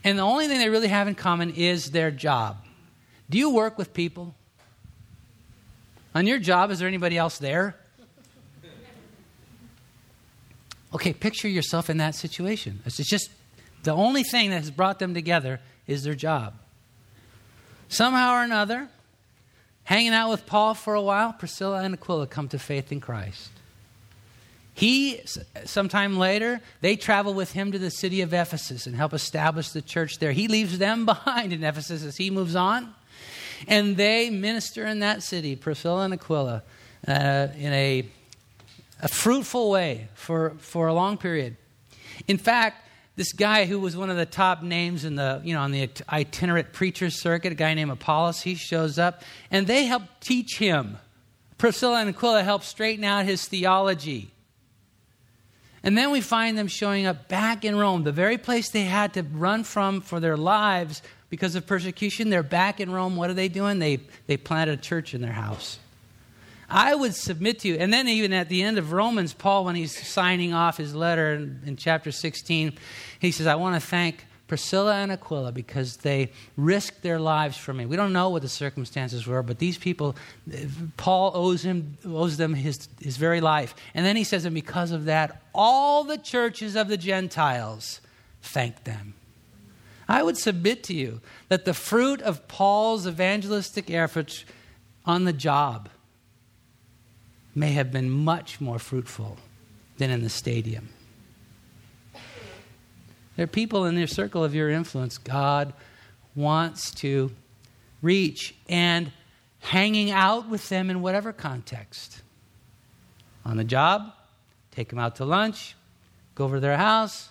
And 0.03 0.17
the 0.17 0.23
only 0.23 0.47
thing 0.47 0.59
they 0.59 0.69
really 0.69 0.87
have 0.87 1.07
in 1.07 1.15
common 1.15 1.51
is 1.51 1.91
their 1.91 2.11
job. 2.11 2.65
Do 3.29 3.37
you 3.37 3.49
work 3.51 3.77
with 3.77 3.93
people? 3.93 4.35
On 6.13 6.27
your 6.27 6.39
job, 6.39 6.71
is 6.71 6.79
there 6.79 6.87
anybody 6.87 7.17
else 7.17 7.37
there? 7.37 7.75
Okay, 10.93 11.13
picture 11.13 11.47
yourself 11.47 11.89
in 11.89 11.97
that 11.97 12.15
situation. 12.15 12.81
It's 12.85 12.97
just 12.97 13.29
the 13.83 13.93
only 13.93 14.23
thing 14.23 14.49
that 14.49 14.57
has 14.57 14.71
brought 14.71 14.99
them 14.99 15.13
together 15.13 15.59
is 15.87 16.03
their 16.03 16.15
job. 16.15 16.53
Somehow 17.87 18.35
or 18.35 18.43
another, 18.43 18.89
hanging 19.83 20.13
out 20.13 20.29
with 20.29 20.45
Paul 20.45 20.73
for 20.73 20.93
a 20.93 21.01
while, 21.01 21.33
Priscilla 21.33 21.81
and 21.83 21.93
Aquila 21.93 22.27
come 22.27 22.47
to 22.49 22.59
faith 22.59 22.91
in 22.91 22.99
Christ. 22.99 23.51
He, 24.73 25.21
sometime 25.65 26.17
later, 26.17 26.61
they 26.79 26.95
travel 26.95 27.33
with 27.33 27.51
him 27.51 27.71
to 27.71 27.79
the 27.79 27.91
city 27.91 28.21
of 28.21 28.33
Ephesus 28.33 28.87
and 28.87 28.95
help 28.95 29.13
establish 29.13 29.69
the 29.69 29.81
church 29.81 30.19
there. 30.19 30.31
He 30.31 30.47
leaves 30.47 30.77
them 30.77 31.05
behind 31.05 31.53
in 31.53 31.63
Ephesus 31.63 32.03
as 32.03 32.17
he 32.17 32.29
moves 32.29 32.55
on. 32.55 32.93
And 33.67 33.95
they 33.95 34.29
minister 34.29 34.85
in 34.85 34.99
that 34.99 35.23
city, 35.23 35.55
Priscilla 35.55 36.05
and 36.05 36.13
Aquila, 36.13 36.63
uh, 37.07 37.47
in 37.55 37.73
a 37.73 38.05
a 39.01 39.07
fruitful 39.07 39.69
way 39.69 40.07
for, 40.13 40.51
for 40.59 40.87
a 40.87 40.93
long 40.93 41.17
period. 41.17 41.57
In 42.27 42.37
fact, 42.37 42.87
this 43.15 43.33
guy 43.33 43.65
who 43.65 43.79
was 43.79 43.97
one 43.97 44.09
of 44.09 44.17
the 44.17 44.25
top 44.25 44.63
names 44.63 45.03
in 45.03 45.15
the, 45.15 45.41
you 45.43 45.53
know, 45.53 45.61
on 45.61 45.71
the 45.71 45.89
itinerant 46.09 46.71
preacher 46.71 47.09
circuit, 47.09 47.51
a 47.51 47.55
guy 47.55 47.73
named 47.73 47.91
Apollos, 47.91 48.41
he 48.41 48.55
shows 48.55 48.97
up, 48.97 49.21
and 49.49 49.67
they 49.67 49.85
help 49.85 50.03
teach 50.21 50.57
him. 50.57 50.97
Priscilla 51.57 51.99
and 51.99 52.09
Aquila 52.09 52.43
help 52.43 52.63
straighten 52.63 53.03
out 53.03 53.25
his 53.25 53.45
theology. 53.45 54.31
And 55.83 55.97
then 55.97 56.11
we 56.11 56.21
find 56.21 56.57
them 56.57 56.67
showing 56.67 57.05
up 57.05 57.27
back 57.27 57.65
in 57.65 57.75
Rome, 57.75 58.03
the 58.03 58.11
very 58.11 58.37
place 58.37 58.69
they 58.69 58.83
had 58.83 59.15
to 59.15 59.23
run 59.23 59.63
from 59.63 60.01
for 60.01 60.19
their 60.19 60.37
lives 60.37 61.01
because 61.29 61.55
of 61.55 61.65
persecution. 61.65 62.29
They're 62.29 62.43
back 62.43 62.79
in 62.79 62.91
Rome. 62.91 63.15
What 63.15 63.29
are 63.29 63.33
they 63.33 63.47
doing? 63.47 63.79
They, 63.79 63.99
they 64.27 64.37
planted 64.37 64.79
a 64.79 64.81
church 64.81 65.13
in 65.13 65.21
their 65.21 65.31
house. 65.31 65.79
I 66.71 66.95
would 66.95 67.13
submit 67.13 67.59
to 67.59 67.67
you. 67.67 67.75
And 67.75 67.93
then, 67.93 68.07
even 68.07 68.31
at 68.31 68.47
the 68.47 68.63
end 68.63 68.77
of 68.77 68.93
Romans, 68.93 69.33
Paul, 69.33 69.65
when 69.65 69.75
he's 69.75 70.07
signing 70.07 70.53
off 70.53 70.77
his 70.77 70.95
letter 70.95 71.33
in, 71.33 71.61
in 71.65 71.75
chapter 71.75 72.11
16, 72.11 72.77
he 73.19 73.31
says, 73.31 73.45
I 73.45 73.55
want 73.55 73.75
to 73.75 73.85
thank 73.85 74.25
Priscilla 74.47 74.95
and 74.95 75.11
Aquila 75.11 75.51
because 75.51 75.97
they 75.97 76.31
risked 76.55 77.01
their 77.01 77.19
lives 77.19 77.57
for 77.57 77.73
me. 77.73 77.85
We 77.85 77.97
don't 77.97 78.13
know 78.13 78.29
what 78.29 78.41
the 78.41 78.49
circumstances 78.49 79.27
were, 79.27 79.43
but 79.43 79.59
these 79.59 79.77
people, 79.77 80.15
Paul 80.95 81.31
owes, 81.35 81.63
him, 81.63 81.97
owes 82.05 82.37
them 82.37 82.53
his, 82.53 82.87
his 83.01 83.17
very 83.17 83.41
life. 83.41 83.75
And 83.93 84.05
then 84.05 84.15
he 84.15 84.23
says, 84.23 84.45
and 84.45 84.55
because 84.55 84.91
of 84.91 85.05
that, 85.05 85.41
all 85.53 86.05
the 86.05 86.17
churches 86.17 86.77
of 86.77 86.87
the 86.87 86.97
Gentiles 86.97 87.99
thank 88.41 88.85
them. 88.85 89.13
I 90.07 90.23
would 90.23 90.37
submit 90.37 90.83
to 90.83 90.93
you 90.93 91.21
that 91.49 91.65
the 91.65 91.73
fruit 91.73 92.21
of 92.21 92.47
Paul's 92.47 93.07
evangelistic 93.07 93.89
efforts 93.89 94.45
on 95.05 95.25
the 95.25 95.33
job 95.33 95.89
may 97.53 97.71
have 97.71 97.91
been 97.91 98.09
much 98.09 98.61
more 98.61 98.79
fruitful 98.79 99.37
than 99.97 100.09
in 100.09 100.23
the 100.23 100.29
stadium. 100.29 100.89
There 103.35 103.43
are 103.43 103.47
people 103.47 103.85
in 103.85 103.95
the 103.95 104.07
circle 104.07 104.43
of 104.43 104.53
your 104.53 104.69
influence 104.69 105.17
God 105.17 105.73
wants 106.35 106.91
to 106.95 107.31
reach 108.01 108.55
and 108.67 109.11
hanging 109.59 110.11
out 110.11 110.49
with 110.49 110.69
them 110.69 110.89
in 110.89 111.01
whatever 111.01 111.31
context. 111.31 112.21
On 113.45 113.57
the 113.57 113.63
job, 113.63 114.13
take 114.71 114.89
them 114.89 114.99
out 114.99 115.15
to 115.17 115.25
lunch, 115.25 115.75
go 116.35 116.45
over 116.45 116.57
to 116.57 116.61
their 116.61 116.77
house. 116.77 117.29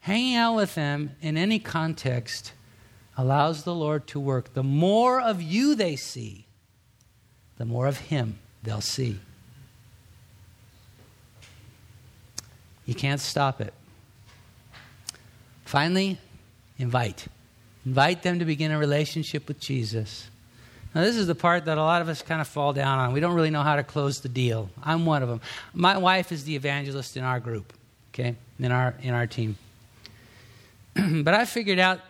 Hanging 0.00 0.36
out 0.36 0.56
with 0.56 0.74
them 0.74 1.16
in 1.20 1.36
any 1.36 1.58
context 1.58 2.52
allows 3.18 3.64
the 3.64 3.74
Lord 3.74 4.06
to 4.08 4.20
work. 4.20 4.54
The 4.54 4.62
more 4.62 5.20
of 5.20 5.42
you 5.42 5.74
they 5.74 5.96
see, 5.96 6.46
the 7.58 7.66
more 7.66 7.86
of 7.86 7.98
Him 7.98 8.38
they'll 8.62 8.80
see. 8.80 9.20
You 12.90 12.96
can't 12.96 13.20
stop 13.20 13.60
it. 13.60 13.72
Finally, 15.64 16.18
invite. 16.76 17.24
Invite 17.86 18.24
them 18.24 18.40
to 18.40 18.44
begin 18.44 18.72
a 18.72 18.78
relationship 18.78 19.46
with 19.46 19.60
Jesus. 19.60 20.28
Now, 20.92 21.02
this 21.02 21.14
is 21.14 21.28
the 21.28 21.36
part 21.36 21.66
that 21.66 21.78
a 21.78 21.82
lot 21.82 22.02
of 22.02 22.08
us 22.08 22.20
kind 22.20 22.40
of 22.40 22.48
fall 22.48 22.72
down 22.72 22.98
on. 22.98 23.12
We 23.12 23.20
don't 23.20 23.34
really 23.34 23.50
know 23.50 23.62
how 23.62 23.76
to 23.76 23.84
close 23.84 24.22
the 24.22 24.28
deal. 24.28 24.70
I'm 24.82 25.06
one 25.06 25.22
of 25.22 25.28
them. 25.28 25.40
My 25.72 25.98
wife 25.98 26.32
is 26.32 26.42
the 26.42 26.56
evangelist 26.56 27.16
in 27.16 27.22
our 27.22 27.38
group, 27.38 27.72
okay, 28.12 28.34
in 28.58 28.72
our, 28.72 28.96
in 29.02 29.14
our 29.14 29.28
team. 29.28 29.56
but 31.22 31.32
I 31.32 31.44
figured 31.44 31.78
out 31.78 32.00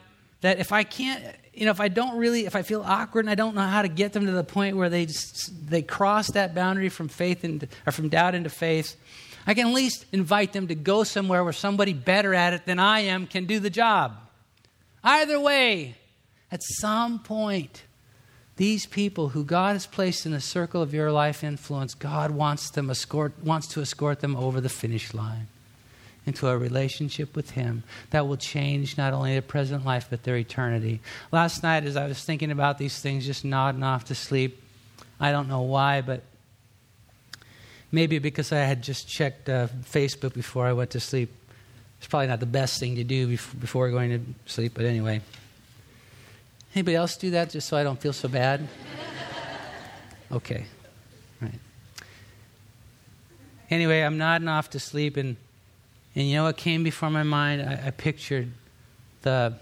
that 0.41 0.61
if 0.61 0.73
I 0.73 0.83
can't, 0.83 1.23
you 1.53 1.67
know, 1.67 1.73
if 1.73 1.81
I 1.83 1.89
don't 1.89 2.17
really, 2.17 2.47
if 2.47 2.57
I 2.57 2.63
feel 2.63 2.81
awkward 2.81 3.27
and 3.27 3.31
I 3.31 3.35
don't 3.35 3.55
know 3.55 3.67
how 3.67 3.83
to 3.83 3.89
get 3.89 4.15
them 4.15 4.25
to 4.25 4.33
the 4.33 4.45
point 4.45 4.79
where 4.79 4.89
they 4.89 5.05
just, 5.05 5.69
they 5.69 5.83
cross 5.83 6.29
that 6.29 6.55
boundary 6.55 6.89
from 6.89 7.09
faith 7.09 7.45
into, 7.45 7.69
or 7.87 7.93
from 7.93 8.09
doubt 8.09 8.35
into 8.35 8.49
faith, 8.49 8.97
I 9.47 9.55
can 9.55 9.69
at 9.69 9.75
least 9.75 10.05
invite 10.13 10.53
them 10.53 10.69
to 10.69 10.75
go 10.75 11.05
somewhere 11.05 11.43
where 11.43 11.53
somebody 11.53 11.93
better 11.93 12.35
at 12.35 12.53
it 12.53 12.67
than 12.67 12.79
I 12.79 13.01
am 13.01 13.27
can 13.27 13.47
do 13.47 13.59
the 13.59 13.71
job. 13.71 14.17
Either 15.03 15.41
way, 15.41 15.97
at 16.53 16.63
some 16.63 17.19
point, 17.21 17.85
these 18.57 18.85
people 18.85 19.31
who 19.31 19.45
God 19.45 19.73
has 19.73 19.87
placed 19.87 20.27
in 20.27 20.33
the 20.33 20.41
circle 20.41 20.83
of 20.83 20.93
your 20.93 21.11
life 21.11 21.43
influence, 21.43 21.95
God 21.95 22.31
wants, 22.31 22.71
them 22.71 22.91
escort, 22.91 23.33
wants 23.43 23.67
to 23.69 23.81
escort 23.81 24.21
them 24.21 24.37
over 24.37 24.61
the 24.61 24.69
finish 24.69 25.15
line 25.15 25.49
into 26.27 26.47
a 26.47 26.59
relationship 26.59 27.35
with 27.35 27.53
Him 27.53 27.83
that 28.11 28.29
will 28.29 28.37
change 28.37 28.99
not 28.99 29.15
only 29.15 29.33
their 29.33 29.43
present 29.43 29.87
life, 29.87 30.09
but 30.11 30.25
their 30.25 30.37
eternity. 30.37 31.01
Last 31.33 31.63
night, 31.63 31.85
as 31.85 31.97
I 31.97 32.07
was 32.07 32.23
thinking 32.23 32.51
about 32.51 32.77
these 32.77 33.01
things, 33.01 33.25
just 33.25 33.45
nodding 33.45 33.83
off 33.83 34.05
to 34.07 34.15
sleep, 34.15 34.63
I 35.19 35.33
don't 35.33 35.49
know 35.49 35.63
why, 35.63 36.03
but 36.03 36.23
Maybe 37.93 38.19
because 38.19 38.53
I 38.53 38.59
had 38.59 38.83
just 38.83 39.09
checked 39.09 39.49
uh, 39.49 39.69
Facebook 39.85 40.35
before 40.35 40.67
I 40.67 40.73
went 40.73 40.91
to 40.91 41.01
sleep. 41.01 41.31
It's 41.99 42.07
probably 42.07 42.29
not 42.29 42.41
the 42.41 42.47
best 42.47 42.79
thing 42.79 42.97
to 42.97 43.05
do 43.05 43.27
before 43.27 43.91
going 43.91 44.11
to 44.11 44.51
sleep, 44.51 44.73
but 44.75 44.85
anyway. 44.85 45.21
Anybody 46.75 46.97
else 46.97 47.17
do 47.17 47.31
that 47.33 47.51
just 47.51 47.69
so 47.69 47.77
I 47.77 47.83
don't 47.83 48.01
feel 48.01 48.13
so 48.13 48.29
bad? 48.29 48.67
Okay. 50.33 50.65
Right. 51.43 51.59
Anyway, 53.71 54.01
I'm 54.01 54.17
nodding 54.19 54.49
off 54.49 54.71
to 54.71 54.79
sleep, 54.79 55.17
and, 55.17 55.37
and 56.15 56.29
you 56.29 56.37
know 56.37 56.45
what 56.45 56.57
came 56.57 56.85
before 56.85 57.11
my 57.11 57.25
mind? 57.25 57.63
I, 57.63 57.89
I 57.89 57.91
pictured 57.91 58.51
the, 59.23 59.55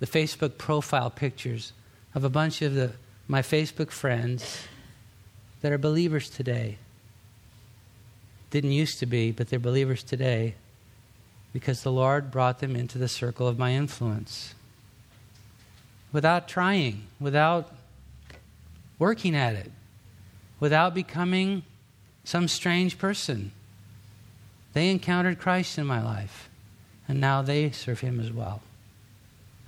the 0.00 0.06
Facebook 0.06 0.58
profile 0.58 1.10
pictures 1.10 1.72
of 2.14 2.24
a 2.24 2.28
bunch 2.28 2.62
of 2.62 2.74
the, 2.74 2.92
my 3.28 3.42
Facebook 3.42 3.90
friends 3.90 4.66
that 5.60 5.72
are 5.72 5.78
believers 5.78 6.28
today 6.28 6.78
didn't 8.50 8.72
used 8.72 8.98
to 9.00 9.06
be, 9.06 9.32
but 9.32 9.48
they're 9.48 9.58
believers 9.58 10.02
today 10.02 10.54
because 11.52 11.82
the 11.82 11.92
Lord 11.92 12.30
brought 12.30 12.60
them 12.60 12.76
into 12.76 12.98
the 12.98 13.08
circle 13.08 13.48
of 13.48 13.58
my 13.58 13.72
influence. 13.72 14.54
Without 16.12 16.48
trying, 16.48 17.04
without 17.18 17.72
working 18.98 19.34
at 19.34 19.54
it, 19.54 19.70
without 20.60 20.94
becoming 20.94 21.62
some 22.24 22.48
strange 22.48 22.98
person. 22.98 23.52
They 24.72 24.90
encountered 24.90 25.38
Christ 25.38 25.78
in 25.78 25.86
my 25.86 26.02
life, 26.02 26.48
and 27.08 27.20
now 27.20 27.40
they 27.40 27.70
serve 27.70 28.00
Him 28.00 28.20
as 28.20 28.32
well. 28.32 28.62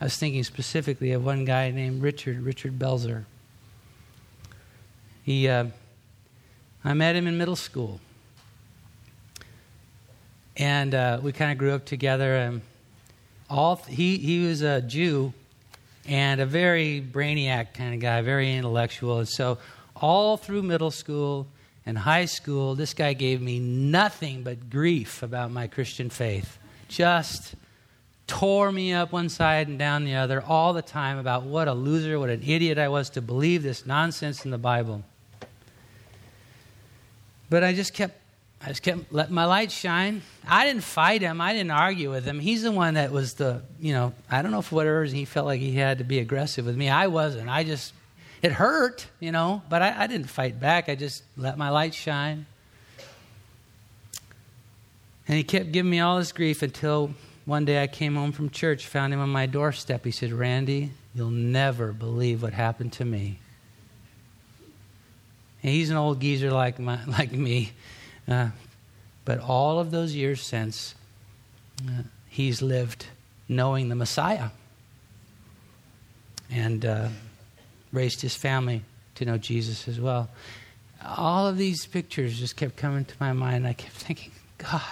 I 0.00 0.04
was 0.04 0.16
thinking 0.16 0.44
specifically 0.44 1.12
of 1.12 1.24
one 1.24 1.44
guy 1.44 1.70
named 1.70 2.02
Richard, 2.02 2.40
Richard 2.40 2.78
Belzer. 2.78 3.24
He, 5.24 5.48
uh, 5.48 5.66
I 6.84 6.94
met 6.94 7.16
him 7.16 7.26
in 7.26 7.36
middle 7.36 7.56
school 7.56 8.00
and 10.58 10.94
uh, 10.94 11.20
we 11.22 11.32
kind 11.32 11.52
of 11.52 11.58
grew 11.58 11.72
up 11.72 11.86
together. 11.86 12.36
And 12.36 12.60
all 13.48 13.76
he 13.76 14.18
he 14.18 14.46
was 14.46 14.60
a 14.62 14.82
Jew 14.82 15.32
and 16.06 16.40
a 16.40 16.46
very 16.46 17.00
brainiac 17.00 17.74
kind 17.74 17.94
of 17.94 18.00
guy, 18.00 18.20
very 18.22 18.54
intellectual. 18.54 19.20
And 19.20 19.28
so 19.28 19.58
all 19.94 20.36
through 20.36 20.62
middle 20.62 20.90
school 20.90 21.46
and 21.86 21.96
high 21.96 22.24
school, 22.24 22.74
this 22.74 22.92
guy 22.92 23.12
gave 23.12 23.40
me 23.40 23.58
nothing 23.60 24.42
but 24.42 24.68
grief 24.68 25.22
about 25.22 25.50
my 25.50 25.66
Christian 25.66 26.10
faith. 26.10 26.58
Just 26.88 27.54
tore 28.26 28.70
me 28.70 28.92
up 28.92 29.12
one 29.12 29.28
side 29.28 29.68
and 29.68 29.78
down 29.78 30.04
the 30.04 30.14
other 30.14 30.42
all 30.42 30.72
the 30.72 30.82
time 30.82 31.18
about 31.18 31.44
what 31.44 31.68
a 31.68 31.72
loser, 31.72 32.18
what 32.18 32.28
an 32.30 32.42
idiot 32.42 32.78
I 32.78 32.88
was 32.88 33.10
to 33.10 33.22
believe 33.22 33.62
this 33.62 33.86
nonsense 33.86 34.44
in 34.44 34.50
the 34.50 34.58
Bible. 34.58 35.02
But 37.50 37.64
I 37.64 37.72
just 37.72 37.94
kept 37.94 38.17
I 38.60 38.68
just 38.68 38.82
kept 38.82 39.12
letting 39.12 39.34
my 39.34 39.44
light 39.44 39.70
shine. 39.70 40.22
I 40.46 40.66
didn't 40.66 40.82
fight 40.82 41.22
him. 41.22 41.40
I 41.40 41.52
didn't 41.52 41.70
argue 41.70 42.10
with 42.10 42.24
him. 42.24 42.40
He's 42.40 42.62
the 42.62 42.72
one 42.72 42.94
that 42.94 43.12
was 43.12 43.34
the, 43.34 43.62
you 43.80 43.92
know, 43.92 44.12
I 44.28 44.42
don't 44.42 44.50
know 44.50 44.62
for 44.62 44.74
whatever 44.74 45.00
reason 45.00 45.16
he 45.16 45.24
felt 45.24 45.46
like 45.46 45.60
he 45.60 45.74
had 45.74 45.98
to 45.98 46.04
be 46.04 46.18
aggressive 46.18 46.66
with 46.66 46.76
me. 46.76 46.88
I 46.88 47.06
wasn't. 47.06 47.48
I 47.48 47.62
just, 47.62 47.92
it 48.42 48.50
hurt, 48.50 49.06
you 49.20 49.30
know, 49.30 49.62
but 49.68 49.82
I, 49.82 50.04
I 50.04 50.06
didn't 50.08 50.28
fight 50.28 50.58
back. 50.58 50.88
I 50.88 50.96
just 50.96 51.22
let 51.36 51.56
my 51.56 51.70
light 51.70 51.94
shine. 51.94 52.46
And 55.28 55.36
he 55.36 55.44
kept 55.44 55.70
giving 55.70 55.90
me 55.90 56.00
all 56.00 56.18
this 56.18 56.32
grief 56.32 56.62
until 56.62 57.14
one 57.44 57.64
day 57.64 57.82
I 57.82 57.86
came 57.86 58.16
home 58.16 58.32
from 58.32 58.50
church, 58.50 58.86
found 58.86 59.12
him 59.12 59.20
on 59.20 59.28
my 59.28 59.46
doorstep. 59.46 60.04
He 60.04 60.10
said, 60.10 60.32
Randy, 60.32 60.90
you'll 61.14 61.30
never 61.30 61.92
believe 61.92 62.42
what 62.42 62.54
happened 62.54 62.92
to 62.94 63.04
me. 63.04 63.38
And 65.62 65.72
he's 65.72 65.90
an 65.90 65.96
old 65.96 66.20
geezer 66.20 66.50
like, 66.50 66.78
my, 66.78 67.04
like 67.06 67.32
me. 67.32 67.72
Uh, 68.28 68.48
but 69.24 69.40
all 69.40 69.78
of 69.78 69.90
those 69.90 70.14
years 70.14 70.42
since, 70.42 70.94
uh, 71.86 72.02
he's 72.28 72.60
lived 72.60 73.06
knowing 73.48 73.88
the 73.88 73.94
Messiah 73.94 74.50
and 76.50 76.84
uh, 76.84 77.08
raised 77.92 78.20
his 78.20 78.34
family 78.34 78.82
to 79.14 79.24
know 79.24 79.38
Jesus 79.38 79.88
as 79.88 80.00
well. 80.00 80.28
All 81.04 81.46
of 81.46 81.56
these 81.56 81.86
pictures 81.86 82.38
just 82.38 82.56
kept 82.56 82.76
coming 82.76 83.04
to 83.04 83.14
my 83.20 83.32
mind. 83.32 83.66
I 83.66 83.72
kept 83.72 83.92
thinking, 83.96 84.32
God, 84.58 84.82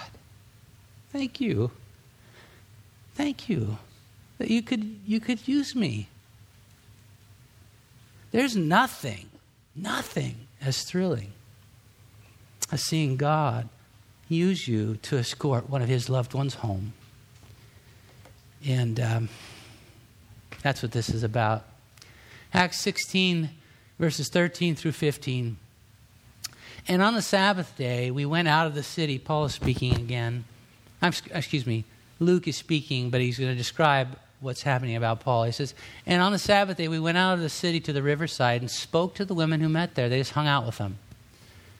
thank 1.11 1.39
you. 1.39 1.71
Thank 3.15 3.49
you 3.49 3.77
that 4.37 4.49
you 4.49 4.61
could, 4.61 4.99
you 5.05 5.19
could 5.19 5.47
use 5.47 5.75
me. 5.75 6.09
There's 8.31 8.55
nothing, 8.55 9.29
nothing 9.75 10.35
as 10.61 10.83
thrilling 10.83 11.31
as 12.71 12.83
seeing 12.83 13.17
God 13.17 13.69
use 14.29 14.67
you 14.67 14.97
to 14.97 15.17
escort 15.17 15.69
one 15.69 15.81
of 15.81 15.87
his 15.87 16.09
loved 16.09 16.33
ones 16.33 16.55
home. 16.55 16.93
And 18.65 18.99
um, 18.99 19.29
that's 20.63 20.81
what 20.81 20.91
this 20.91 21.09
is 21.09 21.23
about. 21.23 21.65
Acts 22.53 22.81
16, 22.81 23.49
verses 23.99 24.29
13 24.29 24.75
through 24.75 24.91
15. 24.93 25.57
And 26.89 27.01
on 27.01 27.13
the 27.13 27.21
Sabbath 27.21 27.75
day, 27.77 28.11
we 28.11 28.25
went 28.25 28.47
out 28.47 28.67
of 28.67 28.75
the 28.75 28.83
city. 28.83 29.19
Paul 29.19 29.45
is 29.45 29.53
speaking 29.53 29.95
again. 29.95 30.45
I'm, 31.01 31.13
excuse 31.31 31.65
me, 31.65 31.83
Luke 32.19 32.47
is 32.47 32.57
speaking, 32.57 33.09
but 33.09 33.21
he's 33.21 33.37
going 33.37 33.51
to 33.51 33.57
describe 33.57 34.17
what's 34.39 34.61
happening 34.61 34.95
about 34.95 35.19
Paul. 35.19 35.43
He 35.43 35.51
says, 35.51 35.73
And 36.05 36.21
on 36.21 36.31
the 36.31 36.39
Sabbath 36.39 36.77
day, 36.77 36.87
we 36.87 36.99
went 36.99 37.17
out 37.17 37.33
of 37.33 37.41
the 37.41 37.49
city 37.49 37.79
to 37.81 37.93
the 37.93 38.01
riverside 38.01 38.61
and 38.61 38.71
spoke 38.71 39.15
to 39.15 39.25
the 39.25 39.33
women 39.33 39.61
who 39.61 39.69
met 39.69 39.95
there. 39.95 40.09
They 40.09 40.19
just 40.19 40.31
hung 40.31 40.47
out 40.47 40.65
with 40.65 40.77
them. 40.77 40.97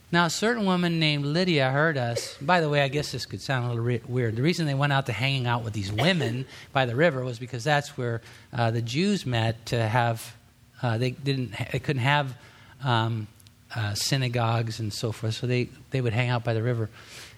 Now, 0.09 0.25
a 0.25 0.29
certain 0.29 0.65
woman 0.65 0.99
named 0.99 1.25
Lydia 1.25 1.69
heard 1.69 1.97
us. 1.97 2.37
By 2.39 2.61
the 2.61 2.69
way, 2.69 2.81
I 2.81 2.87
guess 2.87 3.11
this 3.11 3.25
could 3.25 3.41
sound 3.41 3.65
a 3.65 3.67
little 3.69 3.83
re- 3.83 4.01
weird. 4.07 4.37
The 4.37 4.41
reason 4.41 4.65
they 4.65 4.73
went 4.73 4.93
out 4.93 5.05
to 5.07 5.11
hanging 5.11 5.47
out 5.47 5.65
with 5.65 5.73
these 5.73 5.91
women 5.91 6.45
by 6.71 6.85
the 6.85 6.95
river 6.95 7.25
was 7.25 7.39
because 7.39 7.65
that's 7.65 7.97
where 7.97 8.21
uh, 8.53 8.71
the 8.71 8.81
Jews 8.81 9.25
met 9.25 9.65
to 9.67 9.85
have. 9.85 10.35
Uh, 10.81 10.97
they 10.97 11.11
didn't. 11.11 11.51
They 11.71 11.79
couldn't 11.79 12.03
have 12.03 12.37
um, 12.83 13.27
uh, 13.75 13.95
synagogues 13.95 14.79
and 14.79 14.93
so 14.93 15.11
forth, 15.11 15.33
so 15.33 15.45
they 15.47 15.67
they 15.91 15.99
would 15.99 16.13
hang 16.13 16.29
out 16.29 16.45
by 16.45 16.53
the 16.53 16.63
river. 16.63 16.89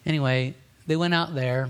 Anyway, 0.06 0.54
they 0.86 0.96
went 0.96 1.16
out 1.16 1.34
there, 1.34 1.70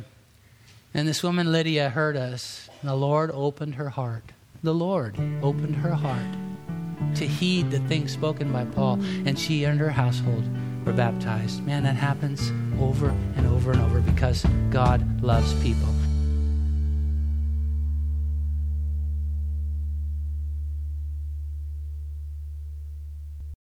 and 0.93 1.07
this 1.07 1.23
woman 1.23 1.49
Lydia 1.51 1.89
heard 1.89 2.17
us. 2.17 2.69
And 2.81 2.89
the 2.89 2.95
Lord 2.95 3.31
opened 3.31 3.75
her 3.75 3.89
heart. 3.89 4.23
The 4.63 4.73
Lord 4.73 5.15
opened 5.41 5.77
her 5.77 5.93
heart 5.93 7.15
to 7.15 7.25
heed 7.25 7.71
the 7.71 7.79
things 7.79 8.11
spoken 8.11 8.51
by 8.51 8.65
Paul, 8.65 8.99
and 9.25 9.39
she 9.39 9.63
and 9.63 9.79
her 9.79 9.91
household 9.91 10.43
were 10.85 10.93
baptized. 10.93 11.65
Man, 11.65 11.83
that 11.83 11.95
happens 11.95 12.51
over 12.79 13.09
and 13.35 13.47
over 13.47 13.71
and 13.71 13.81
over 13.81 14.01
because 14.01 14.45
God 14.69 15.21
loves 15.21 15.53
people. 15.61 15.89